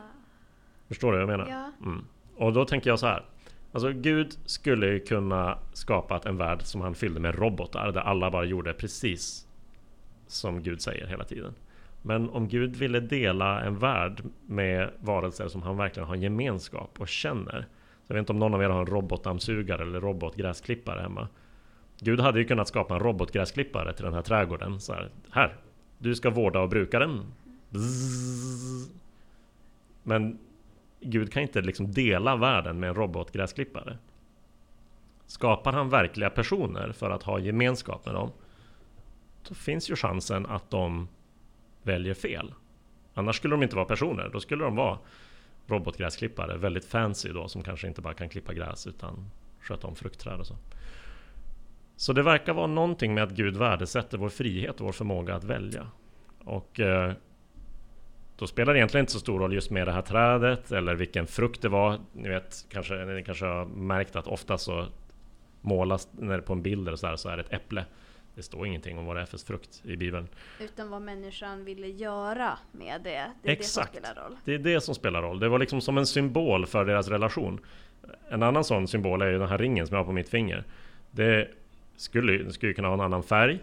Förstår 0.87 1.11
du 1.11 1.17
vad 1.17 1.33
jag 1.33 1.37
menar? 1.39 1.51
ja. 1.51 1.71
Mm. 1.85 2.05
Och 2.35 2.53
då 2.53 2.65
tänker 2.65 2.89
jag 2.89 2.99
så 2.99 3.07
här. 3.07 3.25
Alltså 3.71 3.91
Gud 3.91 4.37
skulle 4.45 4.87
ju 4.87 4.99
kunna 4.99 5.57
skapat 5.73 6.25
en 6.25 6.37
värld 6.37 6.61
som 6.61 6.81
han 6.81 6.95
fyllde 6.95 7.19
med 7.19 7.35
robotar 7.39 7.91
där 7.91 8.01
alla 8.01 8.31
bara 8.31 8.45
gjorde 8.45 8.73
precis 8.73 9.47
som 10.27 10.63
Gud 10.63 10.81
säger 10.81 11.07
hela 11.07 11.23
tiden. 11.23 11.53
Men 12.01 12.29
om 12.29 12.47
Gud 12.47 12.75
ville 12.75 12.99
dela 12.99 13.61
en 13.61 13.79
värld 13.79 14.23
med 14.45 14.91
varelser 14.99 15.47
som 15.47 15.61
han 15.61 15.77
verkligen 15.77 16.07
har 16.07 16.15
gemenskap 16.15 16.99
och 16.99 17.07
känner. 17.07 17.67
Jag 18.09 18.13
vet 18.13 18.21
inte 18.21 18.31
om 18.33 18.39
någon 18.39 18.53
av 18.53 18.63
er 18.63 18.69
har 18.69 18.79
en 18.79 18.85
robotdammsugare 18.85 19.83
eller 19.83 20.01
robotgräsklippare 20.01 21.01
hemma. 21.01 21.27
Gud 21.99 22.19
hade 22.19 22.39
ju 22.39 22.45
kunnat 22.45 22.67
skapa 22.67 22.93
en 22.93 22.99
robotgräsklippare 22.99 23.93
till 23.93 24.05
den 24.05 24.13
här 24.13 24.21
trädgården. 24.21 24.79
Så 24.79 24.93
här, 24.93 25.09
här 25.31 25.57
du 25.97 26.15
ska 26.15 26.29
vårda 26.29 26.59
och 26.59 26.69
bruka 26.69 26.99
den. 26.99 27.33
Bzzz. 27.69 28.89
Men 30.03 30.39
Gud 30.99 31.33
kan 31.33 31.41
inte 31.41 31.61
liksom 31.61 31.91
dela 31.91 32.35
världen 32.35 32.79
med 32.79 32.89
en 32.89 32.95
robotgräsklippare. 32.95 33.97
Skapar 35.25 35.73
han 35.73 35.89
verkliga 35.89 36.29
personer 36.29 36.91
för 36.91 37.09
att 37.09 37.23
ha 37.23 37.39
gemenskap 37.39 38.05
med 38.05 38.15
dem, 38.15 38.31
då 39.47 39.55
finns 39.55 39.89
ju 39.89 39.95
chansen 39.95 40.45
att 40.45 40.69
de 40.69 41.07
väljer 41.83 42.13
fel. 42.13 42.53
Annars 43.13 43.35
skulle 43.35 43.53
de 43.53 43.63
inte 43.63 43.75
vara 43.75 43.85
personer, 43.85 44.29
då 44.33 44.39
skulle 44.39 44.63
de 44.63 44.75
vara 44.75 44.97
robotgräsklippare, 45.67 46.57
väldigt 46.57 46.85
fancy 46.85 47.29
då, 47.29 47.47
som 47.47 47.63
kanske 47.63 47.87
inte 47.87 48.01
bara 48.01 48.13
kan 48.13 48.29
klippa 48.29 48.53
gräs 48.53 48.87
utan 48.87 49.31
sköta 49.61 49.87
om 49.87 49.95
fruktträd 49.95 50.39
och 50.39 50.47
så. 50.47 50.55
Så 51.95 52.13
det 52.13 52.23
verkar 52.23 52.53
vara 52.53 52.67
någonting 52.67 53.13
med 53.13 53.23
att 53.23 53.31
Gud 53.31 53.57
värdesätter 53.57 54.17
vår 54.17 54.29
frihet 54.29 54.79
och 54.79 54.85
vår 54.85 54.91
förmåga 54.91 55.35
att 55.35 55.43
välja. 55.43 55.87
Och 56.43 56.79
eh, 56.79 57.13
då 58.37 58.47
spelar 58.47 58.73
det 58.73 58.79
egentligen 58.79 59.03
inte 59.03 59.11
så 59.11 59.19
stor 59.19 59.39
roll 59.39 59.53
just 59.53 59.71
med 59.71 59.87
det 59.87 59.91
här 59.91 60.01
trädet 60.01 60.71
eller 60.71 60.95
vilken 60.95 61.27
frukt 61.27 61.61
det 61.61 61.69
var. 61.69 61.99
Ni 62.13 62.29
vet, 62.29 62.65
kanske, 62.69 63.05
ni 63.05 63.23
kanske 63.23 63.45
har 63.45 63.65
märkt 63.65 64.15
att 64.15 64.27
ofta 64.27 64.57
så 64.57 64.85
målas 65.61 66.07
när 66.11 66.37
det 66.37 66.41
på 66.41 66.53
en 66.53 66.61
bild 66.61 66.87
eller 66.87 66.97
så, 66.97 67.07
här, 67.07 67.15
så 67.15 67.29
är 67.29 67.37
det 67.37 67.43
ett 67.43 67.53
äpple. 67.53 67.85
Det 68.39 68.43
står 68.43 68.67
ingenting 68.67 68.97
om 68.97 69.05
vad 69.05 69.15
det 69.15 69.21
är 69.21 69.25
för 69.25 69.37
frukt 69.37 69.81
i 69.85 69.95
Bibeln. 69.95 70.27
Utan 70.59 70.89
vad 70.89 71.01
människan 71.01 71.65
ville 71.65 71.87
göra 71.87 72.57
med 72.71 73.01
det. 73.01 73.31
Det 73.41 73.49
är 73.49 73.53
Exakt. 73.53 73.93
det 73.93 73.99
som 73.99 74.11
spelar 74.11 74.23
roll. 74.23 74.37
Det 74.45 74.53
är 74.53 74.59
det 74.59 74.81
som 74.81 74.95
spelar 74.95 75.21
roll. 75.21 75.39
Det 75.39 75.49
var 75.49 75.59
liksom 75.59 75.81
som 75.81 75.97
en 75.97 76.05
symbol 76.05 76.65
för 76.65 76.85
deras 76.85 77.07
relation. 77.07 77.59
En 78.29 78.43
annan 78.43 78.63
sån 78.63 78.87
symbol 78.87 79.21
är 79.21 79.27
ju 79.27 79.39
den 79.39 79.49
här 79.49 79.57
ringen 79.57 79.87
som 79.87 79.95
jag 79.95 79.99
har 79.99 80.05
på 80.05 80.11
mitt 80.11 80.29
finger. 80.29 80.63
Det 81.11 81.47
skulle, 81.95 82.43
det 82.43 82.51
skulle 82.51 82.73
kunna 82.73 82.87
ha 82.87 82.93
en 82.93 83.01
annan 83.01 83.23
färg. 83.23 83.55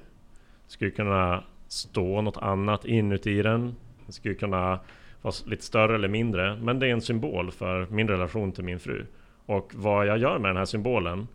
Det 0.66 0.72
skulle 0.72 0.90
kunna 0.90 1.44
stå 1.68 2.20
något 2.20 2.36
annat 2.36 2.84
inuti 2.84 3.42
den. 3.42 3.76
Det 4.06 4.12
skulle 4.12 4.34
kunna 4.34 4.80
vara 5.22 5.34
lite 5.46 5.64
större 5.64 5.94
eller 5.94 6.08
mindre. 6.08 6.56
Men 6.56 6.78
det 6.78 6.86
är 6.86 6.92
en 6.92 7.00
symbol 7.00 7.50
för 7.50 7.86
min 7.86 8.08
relation 8.08 8.52
till 8.52 8.64
min 8.64 8.80
fru. 8.80 9.06
Och 9.46 9.72
vad 9.74 10.06
jag 10.06 10.18
gör 10.18 10.38
med 10.38 10.50
den 10.50 10.56
här 10.56 10.64
symbolen 10.64 11.28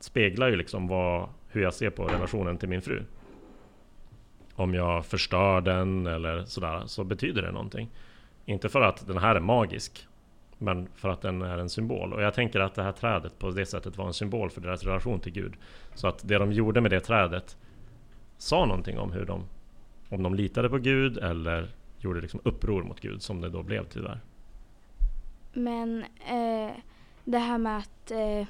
speglar 0.00 0.48
ju 0.48 0.56
liksom 0.56 0.88
vad, 0.88 1.28
hur 1.54 1.62
jag 1.62 1.74
ser 1.74 1.90
på 1.90 2.04
relationen 2.04 2.58
till 2.58 2.68
min 2.68 2.82
fru. 2.82 3.02
Om 4.54 4.74
jag 4.74 5.06
förstör 5.06 5.60
den 5.60 6.06
eller 6.06 6.44
sådär 6.44 6.82
så 6.86 7.04
betyder 7.04 7.42
det 7.42 7.52
någonting. 7.52 7.90
Inte 8.44 8.68
för 8.68 8.80
att 8.80 9.06
den 9.06 9.18
här 9.18 9.36
är 9.36 9.40
magisk. 9.40 10.06
Men 10.58 10.88
för 10.94 11.08
att 11.08 11.22
den 11.22 11.42
är 11.42 11.58
en 11.58 11.68
symbol. 11.68 12.12
Och 12.12 12.22
jag 12.22 12.34
tänker 12.34 12.60
att 12.60 12.74
det 12.74 12.82
här 12.82 12.92
trädet 12.92 13.38
på 13.38 13.50
det 13.50 13.66
sättet 13.66 13.98
var 13.98 14.06
en 14.06 14.12
symbol 14.12 14.50
för 14.50 14.60
deras 14.60 14.84
relation 14.84 15.20
till 15.20 15.32
Gud. 15.32 15.54
Så 15.94 16.08
att 16.08 16.28
det 16.28 16.38
de 16.38 16.52
gjorde 16.52 16.80
med 16.80 16.90
det 16.90 17.00
trädet 17.00 17.56
sa 18.38 18.64
någonting 18.64 18.98
om 18.98 19.12
hur 19.12 19.24
de 19.24 19.44
om 20.08 20.22
de 20.22 20.34
litade 20.34 20.68
på 20.70 20.78
Gud 20.78 21.18
eller 21.18 21.68
gjorde 21.98 22.20
liksom 22.20 22.40
uppror 22.44 22.82
mot 22.82 23.00
Gud 23.00 23.22
som 23.22 23.40
det 23.40 23.48
då 23.48 23.62
blev 23.62 23.84
tyvärr. 23.84 24.20
Men 25.52 26.04
eh, 26.28 26.72
det 27.24 27.38
här 27.38 27.58
med 27.58 27.78
att, 27.78 28.10
eh, 28.10 28.46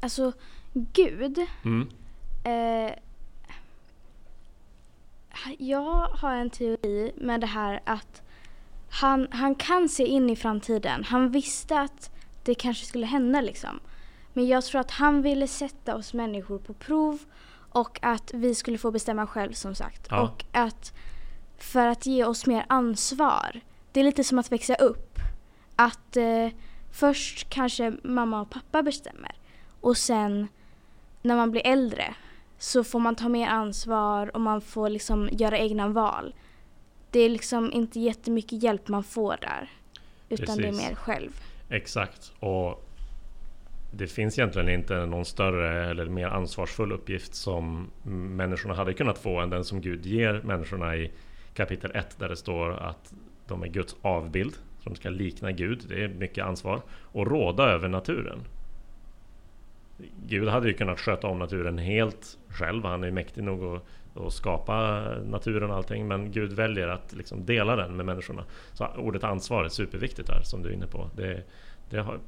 alltså 0.00 0.32
Gud, 0.72 1.46
Mm. 1.64 1.88
eh, 2.44 2.94
jag 5.58 6.08
har 6.08 6.34
en 6.34 6.50
teori 6.50 7.12
med 7.16 7.40
det 7.40 7.46
här 7.46 7.80
att 7.84 8.22
han, 8.90 9.28
han 9.30 9.54
kan 9.54 9.88
se 9.88 10.06
in 10.06 10.30
i 10.30 10.36
framtiden. 10.36 11.04
Han 11.04 11.30
visste 11.30 11.80
att 11.80 12.10
det 12.42 12.54
kanske 12.54 12.86
skulle 12.86 13.06
hända 13.06 13.40
liksom. 13.40 13.80
Men 14.32 14.46
jag 14.46 14.64
tror 14.64 14.80
att 14.80 14.90
han 14.90 15.22
ville 15.22 15.48
sätta 15.48 15.96
oss 15.96 16.14
människor 16.14 16.58
på 16.58 16.74
prov 16.74 17.18
och 17.72 17.98
att 18.02 18.30
vi 18.34 18.54
skulle 18.54 18.78
få 18.78 18.90
bestämma 18.90 19.26
själv 19.26 19.52
som 19.52 19.74
sagt. 19.74 20.06
Ja. 20.10 20.20
Och 20.22 20.44
att 20.52 20.92
för 21.58 21.86
att 21.86 22.06
ge 22.06 22.24
oss 22.24 22.46
mer 22.46 22.64
ansvar. 22.68 23.60
Det 23.92 24.00
är 24.00 24.04
lite 24.04 24.24
som 24.24 24.38
att 24.38 24.52
växa 24.52 24.74
upp. 24.74 25.18
Att 25.76 26.16
eh, 26.16 26.48
först 26.92 27.48
kanske 27.50 27.92
mamma 28.02 28.40
och 28.40 28.50
pappa 28.50 28.82
bestämmer 28.82 29.34
och 29.80 29.96
sen 29.96 30.48
när 31.22 31.36
man 31.36 31.50
blir 31.50 31.66
äldre 31.66 32.14
så 32.58 32.84
får 32.84 33.00
man 33.00 33.16
ta 33.16 33.28
mer 33.28 33.48
ansvar 33.48 34.30
och 34.34 34.40
man 34.40 34.60
får 34.60 34.88
liksom 34.88 35.28
göra 35.32 35.58
egna 35.58 35.88
val. 35.88 36.34
Det 37.10 37.20
är 37.20 37.28
liksom 37.28 37.72
inte 37.72 38.00
jättemycket 38.00 38.62
hjälp 38.62 38.88
man 38.88 39.02
får 39.04 39.36
där. 39.40 39.70
Utan 40.28 40.56
det 40.56 40.62
är 40.62 40.70
Precis. 40.70 40.88
mer 40.88 40.94
själv. 40.94 41.30
Exakt. 41.68 42.32
Och 42.40 42.88
det 43.94 44.06
finns 44.06 44.38
egentligen 44.38 44.68
inte 44.68 45.06
någon 45.06 45.24
större 45.24 45.90
eller 45.90 46.06
mer 46.06 46.26
ansvarsfull 46.26 46.92
uppgift 46.92 47.34
som 47.34 47.90
människorna 48.36 48.74
hade 48.74 48.94
kunnat 48.94 49.18
få 49.18 49.40
än 49.40 49.50
den 49.50 49.64
som 49.64 49.80
Gud 49.80 50.06
ger 50.06 50.40
människorna 50.44 50.96
i 50.96 51.12
kapitel 51.54 51.90
1 51.94 52.18
där 52.18 52.28
det 52.28 52.36
står 52.36 52.70
att 52.70 53.14
de 53.46 53.62
är 53.62 53.68
Guds 53.68 53.96
avbild. 54.02 54.54
De 54.84 54.94
ska 54.94 55.10
likna 55.10 55.52
Gud. 55.52 55.84
Det 55.88 56.04
är 56.04 56.08
mycket 56.08 56.44
ansvar. 56.44 56.82
Och 57.02 57.26
råda 57.26 57.64
över 57.64 57.88
naturen. 57.88 58.38
Gud 60.26 60.48
hade 60.48 60.68
ju 60.68 60.74
kunnat 60.74 61.00
sköta 61.00 61.26
om 61.26 61.38
naturen 61.38 61.78
helt 61.78 62.38
själv. 62.48 62.84
Han 62.84 63.02
är 63.02 63.06
ju 63.06 63.12
mäktig 63.12 63.44
nog 63.44 63.64
att, 63.64 63.82
att 64.16 64.32
skapa 64.32 65.00
naturen 65.24 65.70
och 65.70 65.76
allting. 65.76 66.08
Men 66.08 66.32
Gud 66.32 66.52
väljer 66.52 66.88
att 66.88 67.12
liksom 67.12 67.44
dela 67.46 67.76
den 67.76 67.96
med 67.96 68.06
människorna. 68.06 68.44
Så 68.72 68.86
ordet 68.96 69.24
ansvar 69.24 69.64
är 69.64 69.68
superviktigt 69.68 70.28
där 70.28 70.42
som 70.42 70.62
du 70.62 70.68
är 70.68 70.72
inne 70.72 70.86
på. 70.86 71.10
Det, 71.16 71.42
det 71.90 71.98
har, 71.98 72.18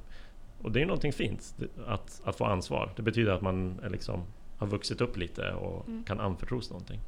och 0.63 0.73
det 0.73 0.83
är 0.83 0.87
någonting 0.87 1.13
fint 1.13 1.55
att, 1.87 2.21
att 2.25 2.37
få 2.37 2.45
ansvar. 2.45 2.93
Det 2.97 3.03
betyder 3.03 3.33
att 3.33 3.43
man 3.43 3.81
är 3.83 3.91
liksom, 3.91 4.23
har 4.59 4.67
vuxit 4.67 5.01
upp 5.01 5.17
lite 5.17 5.53
och 5.53 5.89
Mm. 5.89 6.05
kan 6.05 6.21
anförtros 6.21 6.71
någonting. 6.71 7.01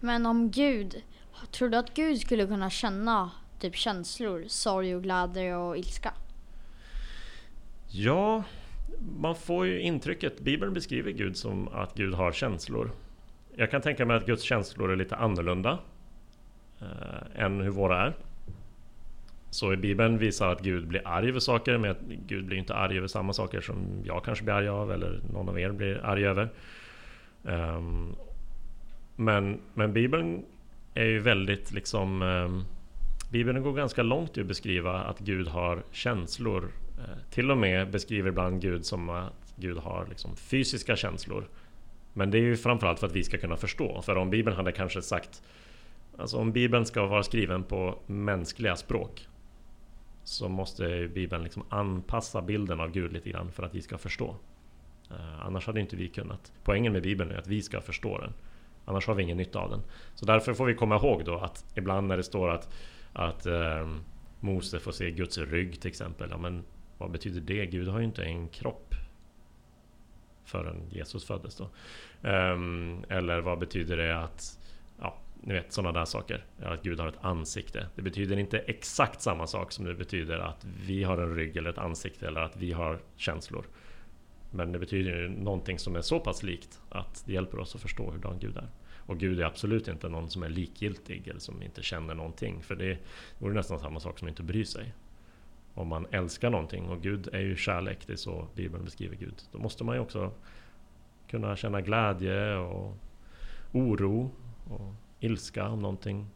Men 0.00 0.26
om 0.26 0.50
Gud, 0.50 1.02
tror 1.50 1.68
du 1.68 1.76
att 1.76 1.94
Gud 1.94 2.20
skulle 2.20 2.46
kunna 2.46 2.70
känna 2.70 3.30
typ 3.60 3.76
känslor, 3.76 4.44
sorg 4.48 4.96
och 4.96 5.02
glädje 5.02 5.56
och 5.56 5.76
ilska? 5.78 6.12
Ja, 7.90 8.42
man 9.18 9.34
får 9.34 9.66
ju 9.66 9.80
intrycket, 9.80 10.40
Bibeln 10.40 10.74
beskriver 10.74 11.10
Gud 11.10 11.36
som 11.36 11.68
att 11.68 11.94
Gud 11.94 12.14
har 12.14 12.32
känslor. 12.32 12.90
Jag 13.56 13.70
kan 13.70 13.80
tänka 13.80 14.06
mig 14.06 14.16
att 14.16 14.26
Guds 14.26 14.42
känslor 14.42 14.92
är 14.92 14.96
lite 14.96 15.16
annorlunda 15.16 15.78
eh, 16.80 17.44
än 17.44 17.60
hur 17.60 17.70
våra 17.70 18.06
är. 18.06 18.14
Så 19.50 19.72
i 19.72 19.76
Bibeln 19.76 20.18
visar 20.18 20.52
att 20.52 20.60
Gud 20.60 20.86
blir 20.86 21.02
arg 21.04 21.28
över 21.28 21.40
saker, 21.40 21.78
men 21.78 21.90
att 21.90 22.00
Gud 22.26 22.44
blir 22.44 22.58
inte 22.58 22.74
arg 22.74 22.98
över 22.98 23.08
samma 23.08 23.32
saker 23.32 23.60
som 23.60 24.02
jag 24.04 24.24
kanske 24.24 24.44
blir 24.44 24.54
arg 24.54 24.68
av 24.68 24.92
eller 24.92 25.20
någon 25.32 25.48
av 25.48 25.60
er 25.60 25.70
blir 25.70 26.04
arg 26.04 26.26
över. 26.26 26.48
Um, 27.42 28.16
men, 29.16 29.60
men 29.74 29.92
Bibeln 29.92 30.44
är 30.94 31.04
ju 31.04 31.18
väldigt 31.18 31.72
liksom 31.72 32.22
Um, 32.22 32.64
Bibeln 33.30 33.62
går 33.62 33.72
ganska 33.72 34.02
långt 34.02 34.38
i 34.38 34.40
att 34.40 34.46
beskriva 34.46 35.00
att 35.00 35.18
Gud 35.18 35.48
har 35.48 35.82
känslor. 35.92 36.70
Eh, 36.98 37.04
till 37.30 37.50
och 37.50 37.58
med 37.58 37.90
beskriver 37.90 38.28
ibland 38.28 38.62
Gud 38.62 38.86
som 38.86 39.10
att 39.10 39.54
Gud 39.56 39.78
har 39.78 40.06
liksom 40.08 40.36
fysiska 40.36 40.96
känslor. 40.96 41.48
Men 42.12 42.30
det 42.30 42.38
är 42.38 42.42
ju 42.42 42.56
framförallt 42.56 43.00
för 43.00 43.06
att 43.06 43.16
vi 43.16 43.24
ska 43.24 43.38
kunna 43.38 43.56
förstå. 43.56 44.02
För 44.02 44.16
om 44.16 44.30
Bibeln 44.30 44.56
hade 44.56 44.72
kanske 44.72 45.02
sagt 45.02 45.42
Alltså 46.18 46.36
om 46.36 46.52
Bibeln 46.52 46.86
ska 46.86 47.06
vara 47.06 47.22
skriven 47.22 47.64
på 47.64 47.98
mänskliga 48.06 48.76
språk 48.76 49.28
så 50.24 50.48
måste 50.48 51.08
Bibeln 51.14 51.42
liksom 51.42 51.64
anpassa 51.68 52.42
bilden 52.42 52.80
av 52.80 52.90
Gud 52.90 53.12
lite 53.12 53.30
grann 53.30 53.52
för 53.52 53.62
att 53.62 53.74
vi 53.74 53.82
ska 53.82 53.98
förstå. 53.98 54.36
Eh, 55.10 55.46
annars 55.46 55.66
hade 55.66 55.80
inte 55.80 55.96
vi 55.96 56.08
kunnat. 56.08 56.52
Poängen 56.64 56.92
med 56.92 57.02
Bibeln 57.02 57.30
är 57.30 57.36
att 57.36 57.46
vi 57.46 57.62
ska 57.62 57.80
förstå 57.80 58.18
den. 58.18 58.32
Annars 58.84 59.06
har 59.06 59.14
vi 59.14 59.22
ingen 59.22 59.36
nytta 59.36 59.58
av 59.58 59.70
den. 59.70 59.82
Så 60.14 60.26
därför 60.26 60.54
får 60.54 60.66
vi 60.66 60.74
komma 60.74 60.96
ihåg 60.96 61.24
då 61.24 61.38
att 61.38 61.64
ibland 61.74 62.08
när 62.08 62.16
det 62.16 62.22
står 62.22 62.50
att, 62.50 62.74
att 63.12 63.46
eh, 63.46 63.88
Mose 64.40 64.80
får 64.80 64.92
se 64.92 65.10
Guds 65.10 65.38
rygg 65.38 65.80
till 65.80 65.88
exempel. 65.88 66.28
Ja, 66.30 66.38
men 66.38 66.64
vad 66.98 67.10
betyder 67.10 67.40
det? 67.40 67.66
Gud 67.66 67.88
har 67.88 67.98
ju 67.98 68.04
inte 68.04 68.24
en 68.24 68.48
kropp 68.48 68.94
förrän 70.44 70.82
Jesus 70.90 71.24
föddes 71.24 71.56
då. 71.56 71.70
Um, 72.28 73.04
eller 73.08 73.40
vad 73.40 73.58
betyder 73.58 73.96
det 73.96 74.18
att, 74.18 74.58
ja, 75.00 75.18
ni 75.40 75.54
vet 75.54 75.72
sådana 75.72 75.98
där 75.98 76.04
saker. 76.04 76.44
Att 76.62 76.82
Gud 76.82 77.00
har 77.00 77.08
ett 77.08 77.18
ansikte. 77.24 77.86
Det 77.94 78.02
betyder 78.02 78.36
inte 78.36 78.58
exakt 78.58 79.20
samma 79.20 79.46
sak 79.46 79.72
som 79.72 79.84
det 79.84 79.94
betyder 79.94 80.38
att 80.38 80.66
vi 80.86 81.04
har 81.04 81.18
en 81.18 81.34
rygg 81.34 81.56
eller 81.56 81.70
ett 81.70 81.78
ansikte 81.78 82.26
eller 82.26 82.40
att 82.40 82.56
vi 82.56 82.72
har 82.72 82.98
känslor. 83.16 83.64
Men 84.50 84.72
det 84.72 84.78
betyder 84.78 85.20
ju 85.20 85.28
någonting 85.28 85.78
som 85.78 85.96
är 85.96 86.00
så 86.00 86.20
pass 86.20 86.42
likt 86.42 86.80
att 86.88 87.22
det 87.26 87.32
hjälper 87.32 87.58
oss 87.58 87.74
att 87.74 87.80
förstå 87.80 88.10
hur 88.10 88.38
Gud 88.40 88.56
är. 88.56 88.68
Och 88.96 89.18
Gud 89.18 89.40
är 89.40 89.44
absolut 89.44 89.88
inte 89.88 90.08
någon 90.08 90.30
som 90.30 90.42
är 90.42 90.48
likgiltig 90.48 91.28
eller 91.28 91.40
som 91.40 91.62
inte 91.62 91.82
känner 91.82 92.14
någonting. 92.14 92.62
För 92.62 92.76
det 92.76 92.98
vore 93.38 93.54
nästan 93.54 93.78
samma 93.78 94.00
sak 94.00 94.18
som 94.18 94.28
att 94.28 94.32
inte 94.32 94.42
bry 94.42 94.64
sig. 94.64 94.92
Om 95.78 95.88
man 95.88 96.06
älskar 96.10 96.50
någonting 96.50 96.88
och 96.88 97.02
Gud 97.02 97.28
är 97.32 97.40
ju 97.40 97.56
kärlek, 97.56 97.98
det 98.06 98.12
är 98.12 98.16
så 98.16 98.46
Bibeln 98.54 98.84
beskriver 98.84 99.16
Gud. 99.16 99.42
Då 99.52 99.58
måste 99.58 99.84
man 99.84 99.96
ju 99.96 100.00
också 100.00 100.30
kunna 101.28 101.56
känna 101.56 101.80
glädje 101.80 102.56
och 102.56 102.96
oro 103.72 104.30
och 104.70 104.94
ilska 105.20 105.68
om 105.68 105.82
någonting 105.82 106.26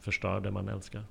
förstör 0.00 0.40
det 0.40 0.50
man 0.50 0.68
älskar. 0.68 1.04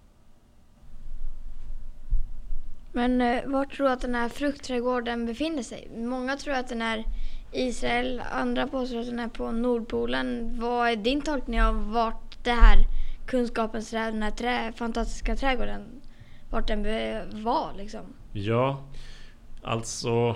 Men 2.92 3.22
eh, 3.22 3.46
var 3.46 3.66
tror 3.66 3.88
du 3.88 3.94
att 3.94 4.02
den 4.02 4.16
här 4.16 4.30
fruktträdgården 4.30 5.26
befinner 5.26 5.64
sig? 5.64 5.92
Många 5.96 6.38
tror 6.38 6.54
att 6.54 6.70
den 6.70 6.82
är 6.82 7.06
Israel, 7.52 8.22
andra 8.32 8.68
påstår 8.68 9.00
att 9.00 9.06
den 9.06 9.20
är 9.20 9.28
på 9.28 9.52
Nordpolen. 9.52 10.60
Vad 10.60 10.90
är 10.90 10.96
din 10.96 11.22
tolkning 11.22 11.62
av 11.62 11.92
vart 11.92 12.44
det 12.44 12.52
här 12.52 12.78
kunskapens 13.28 13.90
träd, 13.90 14.14
den 14.14 14.24
här 14.24 14.32
trä, 14.32 14.74
fantastiska 14.76 15.36
trädgården, 15.36 16.02
vart 16.54 16.68
den 16.68 16.84
var 17.44 17.74
liksom? 17.78 18.02
Ja, 18.34 18.84
alltså... 19.62 20.36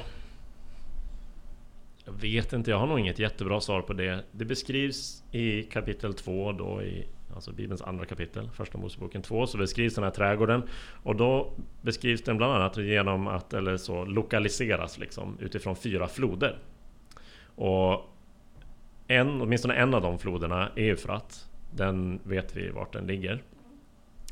Jag 2.06 2.14
vet 2.14 2.54
inte, 2.54 2.72
jag 2.72 2.78
har 2.78 2.88
nog 2.88 3.00
inget 3.00 3.20
jättebra 3.20 3.62
svar 3.62 3.82
på 3.82 3.94
det. 3.94 4.24
Det 4.32 4.46
beskrivs 4.46 5.24
i 5.32 5.64
kapitel 5.64 6.14
2 6.14 6.52
då 6.52 6.82
i 6.82 7.08
alltså 7.36 7.52
Bibelns 7.52 7.82
andra 7.82 8.06
kapitel, 8.06 8.50
Första 8.50 8.78
Moseboken 8.78 9.22
2, 9.22 9.48
så 9.48 9.58
beskrivs 9.58 9.96
den 9.96 10.04
här 10.04 10.12
trädgården. 10.12 10.64
Och 11.04 11.16
då 11.16 11.54
beskrivs 11.82 12.24
den 12.24 12.38
bland 12.38 12.54
annat 12.54 12.78
genom 12.78 13.28
att, 13.28 13.54
eller 13.54 13.78
så, 13.78 14.06
lokaliseras 14.06 14.98
liksom 14.98 15.38
utifrån 15.40 15.76
fyra 15.76 16.08
floder. 16.08 16.60
Och 17.56 18.10
en, 19.08 19.42
åtminstone 19.42 19.74
en 19.74 19.94
av 19.94 20.02
de 20.02 20.20
floderna 20.20 20.70
är 20.76 20.82
Eufrat. 20.82 21.50
Den 21.72 22.20
vet 22.24 22.56
vi 22.56 22.70
vart 22.70 22.94
den 22.94 23.08
ligger. 23.08 23.44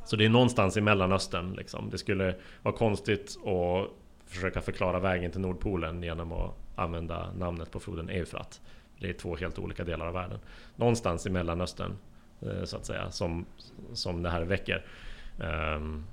Så 0.05 0.15
det 0.15 0.25
är 0.25 0.29
någonstans 0.29 0.77
i 0.77 0.81
Mellanöstern 0.81 1.53
liksom. 1.53 1.89
Det 1.89 1.97
skulle 1.97 2.35
vara 2.61 2.75
konstigt 2.75 3.37
att 3.45 3.89
försöka 4.25 4.61
förklara 4.61 4.99
vägen 4.99 5.31
till 5.31 5.41
Nordpolen 5.41 6.03
genom 6.03 6.31
att 6.31 6.55
använda 6.75 7.31
namnet 7.33 7.71
på 7.71 7.79
floden 7.79 8.09
Eufrat. 8.09 8.61
Det 8.99 9.09
är 9.09 9.13
två 9.13 9.35
helt 9.35 9.59
olika 9.59 9.83
delar 9.83 10.07
av 10.07 10.13
världen. 10.13 10.39
Någonstans 10.75 11.25
i 11.25 11.29
Mellanöstern 11.29 11.97
eh, 12.41 12.63
så 12.63 12.77
att 12.77 12.85
säga, 12.85 13.11
som, 13.11 13.45
som 13.93 14.23
det 14.23 14.29
här 14.29 14.41
väcker. 14.41 14.85
Ehm, 15.41 16.05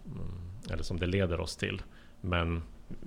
eller 0.71 0.83
som 0.83 0.99
det 0.99 1.07
leder 1.07 1.41
oss 1.41 1.57
till. 1.57 1.83
Men 2.21 2.63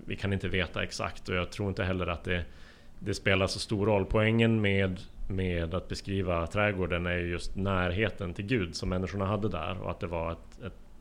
vi 0.06 0.16
kan 0.16 0.34
inte 0.34 0.48
veta 0.48 0.84
exakt 0.84 1.30
och 1.30 1.36
jag 1.36 1.52
tror 1.52 1.70
inte 1.70 1.84
heller 1.84 2.08
att 2.08 2.24
det, 2.24 2.46
det 3.00 3.14
spelar 3.14 3.48
så 3.48 3.60
stor 3.60 3.86
roll. 3.86 4.06
Poängen 4.06 4.62
med, 4.62 5.00
med 5.30 5.74
att 5.74 5.88
beskriva 5.88 6.48
trädgården 6.48 7.06
är 7.06 7.18
just 7.18 7.56
närheten 7.56 8.34
till 8.34 8.46
Gud 8.46 8.76
som 8.76 8.90
människorna 8.90 9.26
hade 9.26 9.50
där 9.50 9.82
och 9.82 9.92
att 9.92 10.00
det 10.00 10.08
var 10.08 10.32
ett 10.32 10.55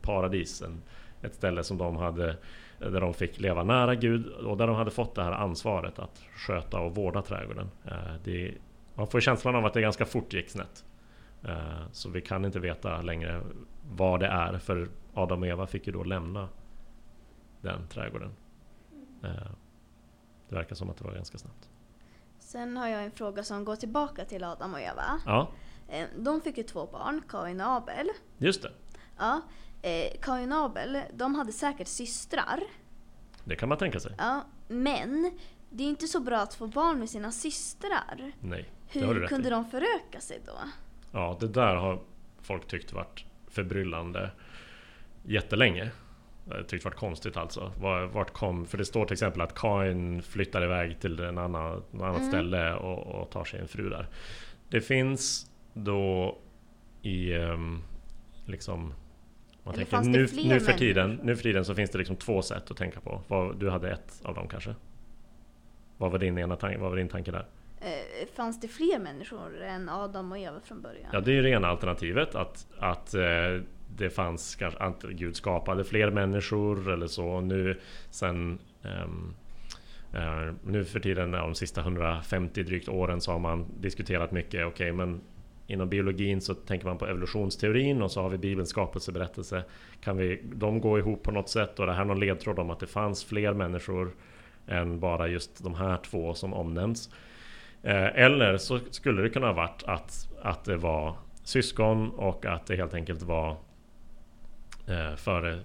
paradis, 0.05 0.61
en, 0.61 0.81
ett 1.21 1.35
ställe 1.35 1.63
som 1.63 1.77
de 1.77 1.95
hade 1.95 2.37
där 2.79 3.01
de 3.01 3.13
fick 3.13 3.39
leva 3.39 3.63
nära 3.63 3.95
Gud 3.95 4.27
och 4.27 4.57
där 4.57 4.67
de 4.67 4.75
hade 4.75 4.91
fått 4.91 5.15
det 5.15 5.23
här 5.23 5.31
ansvaret 5.31 5.99
att 5.99 6.23
sköta 6.35 6.79
och 6.79 6.95
vårda 6.95 7.21
trädgården. 7.21 7.69
Eh, 7.85 8.13
det, 8.23 8.53
man 8.95 9.07
får 9.07 9.19
känslan 9.19 9.55
av 9.55 9.65
att 9.65 9.73
det 9.73 9.81
ganska 9.81 10.05
fort 10.05 10.33
gick 10.33 10.49
snett. 10.49 10.85
Eh, 11.43 11.91
så 11.91 12.09
vi 12.09 12.21
kan 12.21 12.45
inte 12.45 12.59
veta 12.59 13.01
längre 13.01 13.41
vad 13.91 14.19
det 14.19 14.27
är 14.27 14.57
för 14.57 14.89
Adam 15.13 15.41
och 15.41 15.47
Eva 15.47 15.67
fick 15.67 15.87
ju 15.87 15.93
då 15.93 16.03
lämna 16.03 16.49
den 17.61 17.87
trädgården. 17.87 18.31
Eh, 19.23 19.29
det 20.49 20.55
verkar 20.55 20.75
som 20.75 20.89
att 20.89 20.97
det 20.97 21.03
var 21.03 21.13
ganska 21.13 21.37
snabbt. 21.37 21.69
Sen 22.39 22.77
har 22.77 22.87
jag 22.87 23.03
en 23.03 23.11
fråga 23.11 23.43
som 23.43 23.65
går 23.65 23.75
tillbaka 23.75 24.25
till 24.25 24.43
Adam 24.43 24.73
och 24.73 24.81
Eva. 24.81 25.19
Ja. 25.25 25.47
De 26.17 26.41
fick 26.41 26.57
ju 26.57 26.63
två 26.63 26.85
barn, 26.91 27.21
Kain 27.29 27.61
och 27.61 27.67
Abel. 27.67 28.07
Just 28.37 28.61
det. 28.61 28.71
Ja. 29.17 29.41
Kain 30.21 30.51
och 30.51 30.57
Abel, 30.57 30.97
de 31.13 31.35
hade 31.35 31.51
säkert 31.51 31.87
systrar. 31.87 32.59
Det 33.43 33.55
kan 33.55 33.69
man 33.69 33.77
tänka 33.77 33.99
sig. 33.99 34.15
Ja, 34.17 34.45
men 34.67 35.31
det 35.69 35.83
är 35.83 35.87
inte 35.87 36.07
så 36.07 36.19
bra 36.19 36.37
att 36.37 36.53
få 36.53 36.67
barn 36.67 36.99
med 36.99 37.09
sina 37.09 37.31
systrar. 37.31 38.31
Nej, 38.39 38.69
det 38.91 38.99
Hur 38.99 39.07
har 39.07 39.13
du 39.13 39.21
rätt 39.21 39.29
kunde 39.29 39.47
i. 39.47 39.51
de 39.51 39.65
föröka 39.65 40.19
sig 40.19 40.41
då? 40.45 40.59
Ja, 41.11 41.37
det 41.39 41.47
där 41.47 41.75
har 41.75 42.01
folk 42.41 42.67
tyckt 42.67 42.93
varit 42.93 43.25
förbryllande 43.47 44.31
jättelänge. 45.23 45.91
Jag 46.49 46.67
tyckt 46.67 46.85
varit 46.85 46.97
konstigt 46.97 47.37
alltså. 47.37 47.71
Vart 48.13 48.33
kom... 48.33 48.65
För 48.65 48.77
det 48.77 48.85
står 48.85 49.05
till 49.05 49.13
exempel 49.13 49.41
att 49.41 49.55
Kain 49.55 50.21
flyttar 50.21 50.63
iväg 50.63 50.99
till 50.99 51.19
en 51.19 51.37
annan, 51.37 51.83
en 51.93 52.01
annat 52.01 52.17
mm. 52.17 52.29
ställe 52.29 52.73
och, 52.73 53.21
och, 53.21 53.29
tar 53.29 53.43
sig 53.43 53.59
en 53.59 53.67
fru 53.67 53.89
där. 53.89 54.07
Det 54.69 54.81
finns 54.81 55.51
då 55.73 56.37
i 57.01 57.33
um, 57.33 57.83
liksom... 58.45 58.93
Man 59.65 59.73
tänker, 59.75 60.01
nu, 60.01 60.27
nu, 60.43 60.59
för 60.59 60.73
tiden, 60.73 61.19
nu 61.23 61.35
för 61.35 61.43
tiden 61.43 61.65
så 61.65 61.75
finns 61.75 61.89
det 61.89 61.97
liksom 61.97 62.15
två 62.15 62.41
sätt 62.41 62.71
att 62.71 62.77
tänka 62.77 62.99
på. 62.99 63.53
Du 63.59 63.69
hade 63.69 63.91
ett 63.91 64.21
av 64.23 64.35
dem 64.35 64.47
kanske? 64.47 64.75
Vad 65.97 66.11
var 66.11 66.19
din, 66.19 66.37
ena 66.37 66.55
tanke, 66.55 66.77
vad 66.79 66.89
var 66.89 66.97
din 66.97 67.09
tanke 67.09 67.31
där? 67.31 67.45
eh, 67.85 68.27
fanns 68.35 68.59
det 68.59 68.67
fler 68.67 68.99
människor 68.99 69.61
än 69.61 69.89
Adam 69.89 70.31
och 70.31 70.37
Eva 70.37 70.59
från 70.63 70.81
början? 70.81 71.09
Ja, 71.13 71.19
det 71.21 71.31
är 71.31 71.35
ju 71.35 71.41
rena 71.41 71.67
alternativet. 71.67 72.35
Att, 72.35 72.67
att 72.79 73.13
eh, 73.13 73.61
det 73.97 74.09
fanns 74.09 74.55
kanske 74.55 74.79
att 74.79 75.03
Gud 75.03 75.35
skapade 75.35 75.83
fler 75.83 76.11
människor 76.11 76.91
eller 76.91 77.07
så. 77.07 77.41
Nu 77.41 77.79
sen 78.09 78.59
um, 78.83 79.35
uh, 80.15 80.53
nu 80.63 80.85
för 80.85 80.99
tiden, 80.99 81.31
de 81.31 81.55
sista 81.55 81.81
150 81.81 82.63
drygt 82.63 82.89
åren, 82.89 83.21
så 83.21 83.31
har 83.31 83.39
man 83.39 83.65
diskuterat 83.79 84.31
mycket. 84.31 84.65
Okej, 84.65 84.67
okay, 84.67 84.91
men 84.91 85.21
inom 85.67 85.89
biologin 85.89 86.41
så 86.41 86.53
tänker 86.53 86.87
man 86.87 86.97
på 86.97 87.07
evolutionsteorin 87.07 88.01
och 88.01 88.11
så 88.11 88.21
har 88.21 88.29
vi 88.29 88.37
Bibelns 88.37 88.69
skapelseberättelse. 88.69 89.63
Kan 90.01 90.17
vi, 90.17 90.41
de 90.53 90.81
gå 90.81 90.99
ihop 90.99 91.23
på 91.23 91.31
något 91.31 91.49
sätt? 91.49 91.79
Och 91.79 91.85
det 91.85 91.93
här 91.93 92.01
är 92.01 92.05
någon 92.05 92.19
ledtråd 92.19 92.59
om 92.59 92.69
att 92.69 92.79
det 92.79 92.87
fanns 92.87 93.23
fler 93.23 93.53
människor 93.53 94.11
än 94.67 94.99
bara 94.99 95.27
just 95.27 95.63
de 95.63 95.75
här 95.75 95.97
två 95.97 96.33
som 96.33 96.53
omnämns. 96.53 97.09
Eh, 97.83 98.05
eller 98.05 98.57
så 98.57 98.79
skulle 98.91 99.21
det 99.21 99.29
kunna 99.29 99.47
ha 99.47 99.53
varit 99.53 99.83
att, 99.83 100.29
att 100.41 100.65
det 100.65 100.77
var 100.77 101.15
syskon 101.43 102.09
och 102.09 102.45
att 102.45 102.67
det 102.67 102.75
helt 102.75 102.93
enkelt 102.93 103.21
var 103.21 103.57
eh, 104.87 105.15
före 105.15 105.59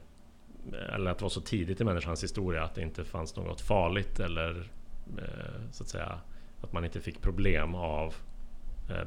eller 0.94 1.10
att 1.10 1.18
det 1.18 1.24
var 1.24 1.30
så 1.30 1.40
tidigt 1.40 1.80
i 1.80 1.84
människans 1.84 2.24
historia 2.24 2.64
att 2.64 2.74
det 2.74 2.82
inte 2.82 3.04
fanns 3.04 3.36
något 3.36 3.60
farligt 3.60 4.20
eller 4.20 4.70
eh, 5.18 5.70
så 5.70 5.82
att 5.82 5.88
säga 5.88 6.20
att 6.60 6.72
man 6.72 6.84
inte 6.84 7.00
fick 7.00 7.22
problem 7.22 7.74
av 7.74 8.14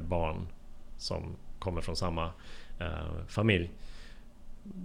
barn 0.08 0.46
som 1.04 1.36
kommer 1.58 1.80
från 1.80 1.96
samma 1.96 2.32
familj. 3.28 3.70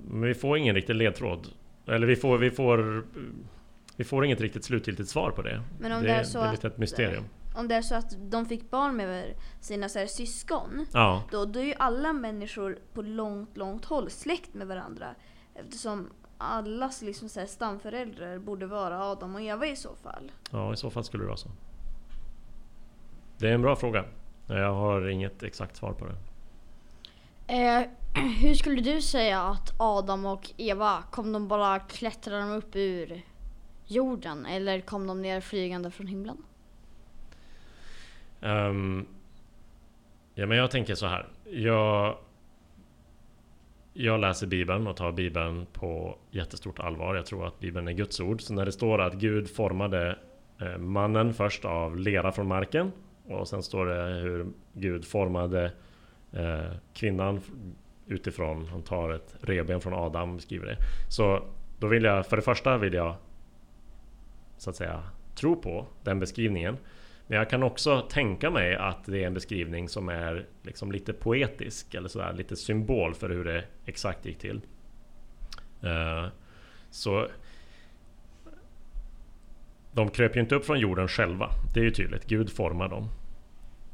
Men 0.08 0.22
vi 0.22 0.34
får 0.34 0.58
ingen 0.58 0.76
riktig 0.76 0.96
ledtråd. 0.96 1.48
Eller 1.88 2.08
vi 2.08 2.16
får, 2.16 2.38
vi 2.38 2.52
får, 2.52 3.04
vi 3.96 4.04
får 4.04 4.26
inget 4.26 4.42
riktigt 4.42 4.64
slutgiltigt 4.64 5.10
svar 5.10 5.32
på 5.32 5.42
det. 5.42 5.64
Men 5.80 5.92
om 5.92 6.02
det, 6.02 6.08
det 6.08 6.14
är, 6.14 6.24
så 6.24 6.42
det 6.42 6.48
är 6.48 6.52
lite 6.52 6.68
ett 6.68 6.78
mysterium 6.78 7.24
om 7.60 7.68
det 7.68 7.76
är 7.76 7.82
så 7.82 7.96
att 7.96 8.18
de 8.20 8.46
fick 8.46 8.72
barn 8.72 8.96
med 8.96 9.34
sina 9.60 9.90
så 9.90 10.00
här, 10.00 10.08
syskon, 10.08 10.86
ja. 10.94 11.24
då, 11.32 11.46
då 11.46 11.60
är 11.60 11.64
ju 11.64 11.74
alla 11.78 12.14
människor 12.14 12.80
på 12.94 13.02
långt, 13.02 13.58
långt 13.58 13.86
håll 13.86 14.10
släkt 14.10 14.54
med 14.54 14.68
varandra. 14.68 15.16
Eftersom 15.56 16.10
allas 16.38 17.02
liksom, 17.02 17.30
så 17.30 17.40
här, 17.40 17.48
stamföräldrar 17.48 18.38
borde 18.38 18.68
vara 18.68 19.04
Adam 19.04 19.36
och 19.36 19.42
Eva 19.42 19.68
i 19.68 19.76
så 19.76 19.96
fall. 19.96 20.32
Ja, 20.52 20.74
i 20.74 20.78
så 20.78 20.90
fall 20.90 21.04
skulle 21.04 21.24
det 21.24 21.28
vara 21.28 21.38
så. 21.38 21.50
Det 23.38 23.50
är 23.50 23.54
en 23.54 23.62
bra 23.62 23.76
fråga. 23.76 24.06
Jag 24.50 24.74
har 24.74 25.08
inget 25.08 25.44
exakt 25.44 25.76
svar 25.76 25.94
på 25.94 26.06
det. 26.06 26.16
Eh, 27.54 27.88
hur 28.42 28.54
skulle 28.54 28.82
du 28.82 29.02
säga 29.02 29.42
att 29.42 29.74
Adam 29.78 30.26
och 30.26 30.52
Eva, 30.58 31.04
kom 31.12 31.34
de 31.34 31.48
bara 31.48 31.80
klättra 31.80 32.40
de 32.40 32.52
upp 32.52 32.76
ur 32.76 33.22
jorden 33.86 34.46
eller 34.46 34.80
kom 34.80 35.08
de 35.08 35.22
ner 35.22 35.42
flygande 35.42 35.92
från 35.92 36.08
himlen? 36.08 36.38
Um, 38.42 39.08
ja, 40.36 40.46
men 40.46 40.58
jag 40.58 40.72
tänker 40.72 40.96
så 40.96 41.08
här. 41.08 41.28
Jag, 41.50 42.18
jag 43.94 44.20
läser 44.20 44.48
Bibeln 44.48 44.88
och 44.88 44.98
tar 44.98 45.12
Bibeln 45.12 45.66
på 45.74 46.18
jättestort 46.32 46.80
allvar. 46.80 47.16
Jag 47.16 47.26
tror 47.26 47.48
att 47.48 47.60
Bibeln 47.60 47.88
är 47.88 47.92
Guds 47.92 48.20
ord. 48.20 48.42
Så 48.42 48.54
när 48.54 48.66
det 48.66 48.72
står 48.72 49.02
att 49.02 49.14
Gud 49.14 49.50
formade 49.50 50.20
eh, 50.62 50.78
mannen 50.78 51.34
först 51.34 51.66
av 51.66 51.98
lera 51.98 52.32
från 52.32 52.48
marken 52.48 52.92
och 53.30 53.48
sen 53.48 53.64
står 53.64 53.86
det 53.86 54.20
hur 54.20 54.48
Gud 54.74 55.06
formade 55.06 55.72
eh, 56.32 56.72
kvinnan 56.94 57.42
utifrån, 58.08 58.66
han 58.66 58.82
tar 58.82 59.10
ett 59.10 59.36
reben 59.42 59.82
från 59.82 59.94
Adam 59.94 60.30
och 60.30 60.36
beskriver 60.36 60.66
det. 60.66 60.78
Så 61.10 61.44
då 61.80 61.88
vill 61.88 62.04
jag, 62.04 62.26
för 62.26 62.36
det 62.36 62.42
första 62.42 62.78
vill 62.78 62.94
jag 62.94 63.16
så 64.58 64.70
att 64.70 64.76
säga 64.76 65.04
tro 65.36 65.62
på 65.62 65.86
den 66.04 66.20
beskrivningen. 66.20 66.78
Men 67.28 67.38
jag 67.38 67.50
kan 67.50 67.64
också 67.64 68.02
tänka 68.02 68.50
mig 68.50 68.76
att 68.76 69.06
det 69.06 69.24
är 69.24 69.28
en 69.28 69.34
beskrivning 69.34 69.90
som 69.90 70.10
är 70.10 70.46
liksom 70.64 70.92
lite 70.92 71.14
poetisk 71.14 71.94
eller 71.94 72.10
sådär, 72.10 72.34
lite 72.34 72.56
symbol 72.56 73.14
för 73.14 73.30
hur 73.30 73.46
det 73.46 73.64
exakt 73.86 74.26
gick 74.26 74.38
till. 74.38 74.62
Eh, 75.82 76.28
så 76.90 77.28
de 79.92 80.10
kröp 80.10 80.36
ju 80.36 80.40
inte 80.40 80.56
upp 80.56 80.66
från 80.66 80.80
jorden 80.80 81.08
själva. 81.08 81.50
Det 81.74 81.80
är 81.80 81.84
ju 81.84 81.92
tydligt. 81.92 82.26
Gud 82.26 82.50
formar 82.50 82.88
dem. 82.88 83.10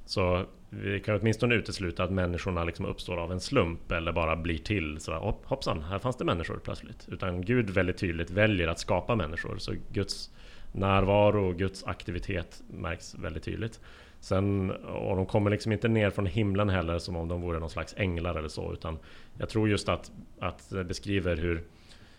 Så 0.06 0.46
vi 0.70 1.00
kan 1.00 1.20
åtminstone 1.20 1.56
utesluta 1.56 2.04
att 2.04 2.12
människorna 2.12 2.64
liksom 2.64 2.86
uppstår 2.86 3.18
av 3.18 3.32
en 3.32 3.40
slump 3.40 3.92
eller 3.92 4.12
bara 4.12 4.36
blir 4.36 4.58
till 4.58 5.00
sådär 5.00 5.18
hopp, 5.18 5.46
hoppsan, 5.46 5.82
här 5.82 6.00
fanns 6.00 6.16
det 6.16 6.26
människor 6.26 6.60
plötsligt. 6.64 7.08
Utan 7.12 7.42
Gud 7.42 7.70
väldigt 7.70 7.98
tydligt 7.98 8.30
väljer 8.30 8.68
att 8.68 8.80
skapa 8.80 9.16
människor. 9.16 9.58
Så 9.58 9.74
Guds 9.92 10.32
närvaro 10.72 11.50
och 11.50 11.58
Guds 11.58 11.84
aktivitet 11.84 12.64
märks 12.68 13.16
väldigt 13.16 13.44
tydligt. 13.44 13.80
Sen, 14.20 14.72
och 14.72 15.16
de 15.16 15.26
kommer 15.26 15.52
liksom 15.52 15.72
inte 15.72 15.88
ner 15.88 16.10
från 16.10 16.26
himlen 16.26 16.70
heller 16.70 17.00
som 17.00 17.16
om 17.16 17.28
de 17.28 17.42
vore 17.42 17.60
någon 17.60 17.70
slags 17.70 17.94
änglar 17.98 18.36
eller 18.36 18.48
så. 18.48 18.74
Utan 18.74 18.98
jag 19.38 19.50
tror 19.50 19.70
just 19.70 19.90
att, 19.90 20.12
att 20.40 20.70
det 20.70 20.84
beskriver 20.84 21.36
hur, 21.36 21.64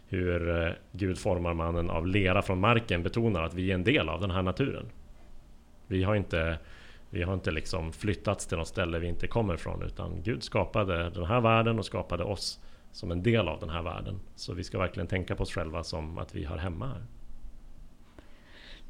hur 0.08 0.62
eh, 0.62 0.72
Gud 0.92 1.18
formar 1.18 1.54
mannen 1.54 1.90
av 1.90 2.06
lera 2.06 2.42
från 2.42 2.60
marken 2.60 3.02
betonar 3.02 3.42
att 3.42 3.54
vi 3.54 3.70
är 3.70 3.74
en 3.74 3.84
del 3.84 4.08
av 4.08 4.20
den 4.20 4.30
här 4.30 4.42
naturen. 4.42 4.86
Vi 5.86 6.02
har 6.02 6.14
inte 6.14 6.58
vi 7.10 7.22
har 7.22 7.34
inte 7.34 7.50
liksom 7.50 7.92
flyttats 7.92 8.46
till 8.46 8.58
något 8.58 8.68
ställe 8.68 8.98
vi 8.98 9.06
inte 9.06 9.26
kommer 9.26 9.54
ifrån 9.54 9.82
utan 9.82 10.22
Gud 10.22 10.42
skapade 10.42 11.10
den 11.10 11.24
här 11.24 11.40
världen 11.40 11.78
och 11.78 11.84
skapade 11.84 12.24
oss 12.24 12.60
som 12.92 13.10
en 13.10 13.22
del 13.22 13.48
av 13.48 13.60
den 13.60 13.70
här 13.70 13.82
världen. 13.82 14.20
Så 14.34 14.54
vi 14.54 14.64
ska 14.64 14.78
verkligen 14.78 15.06
tänka 15.06 15.36
på 15.36 15.42
oss 15.42 15.52
själva 15.52 15.84
som 15.84 16.18
att 16.18 16.34
vi 16.34 16.44
har 16.44 16.56
hemma 16.56 16.86
här. 16.86 17.02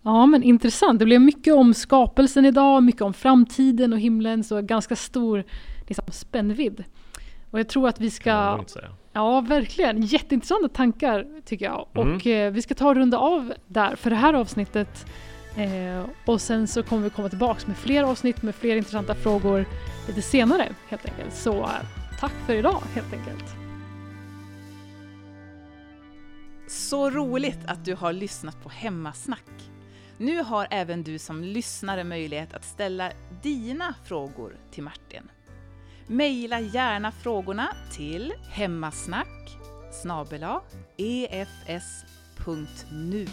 Ja 0.02 0.26
men 0.26 0.42
intressant, 0.42 0.98
det 0.98 1.04
blev 1.04 1.20
mycket 1.20 1.54
om 1.54 1.74
skapelsen 1.74 2.44
idag, 2.44 2.82
mycket 2.82 3.02
om 3.02 3.14
framtiden 3.14 3.92
och 3.92 3.98
himlen, 3.98 4.44
så 4.44 4.62
ganska 4.62 4.96
stor 4.96 5.44
liksom, 5.86 6.04
spännvidd. 6.08 6.84
Och 7.50 7.58
jag 7.58 7.68
tror 7.68 7.88
att 7.88 8.00
vi 8.00 8.10
ska... 8.10 8.64
Ja 9.12 9.40
verkligen, 9.40 10.02
jätteintressanta 10.02 10.68
tankar 10.68 11.26
tycker 11.44 11.64
jag. 11.64 11.86
Mm. 11.94 12.16
Och 12.16 12.26
eh, 12.26 12.52
vi 12.52 12.62
ska 12.62 12.74
ta 12.74 12.88
och 12.88 12.94
runda 12.94 13.18
av 13.18 13.52
där 13.66 13.96
för 13.96 14.10
det 14.10 14.16
här 14.16 14.34
avsnittet 14.34 15.06
Eh, 15.56 16.04
och 16.24 16.40
sen 16.40 16.66
så 16.66 16.82
kommer 16.82 17.02
vi 17.02 17.10
komma 17.10 17.28
tillbaks 17.28 17.66
med 17.66 17.76
fler 17.76 18.02
avsnitt 18.02 18.42
med 18.42 18.54
fler 18.54 18.76
intressanta 18.76 19.14
frågor 19.14 19.66
lite 20.08 20.22
senare 20.22 20.74
helt 20.88 21.06
enkelt. 21.06 21.34
Så 21.34 21.62
eh, 21.62 21.70
tack 22.20 22.32
för 22.46 22.54
idag 22.54 22.82
helt 22.94 23.12
enkelt. 23.12 23.44
Så 26.68 27.10
roligt 27.10 27.58
att 27.66 27.84
du 27.84 27.94
har 27.94 28.12
lyssnat 28.12 28.62
på 28.62 28.68
Hemmasnack. 28.68 29.70
Nu 30.18 30.42
har 30.42 30.66
även 30.70 31.02
du 31.02 31.18
som 31.18 31.44
lyssnare 31.44 32.04
möjlighet 32.04 32.54
att 32.54 32.64
ställa 32.64 33.12
dina 33.42 33.94
frågor 34.04 34.56
till 34.70 34.82
Martin. 34.82 35.30
Maila 36.06 36.60
gärna 36.60 37.12
frågorna 37.12 37.68
till 37.92 38.32
hemmasnack 38.50 39.56
efs.nu 41.66 43.26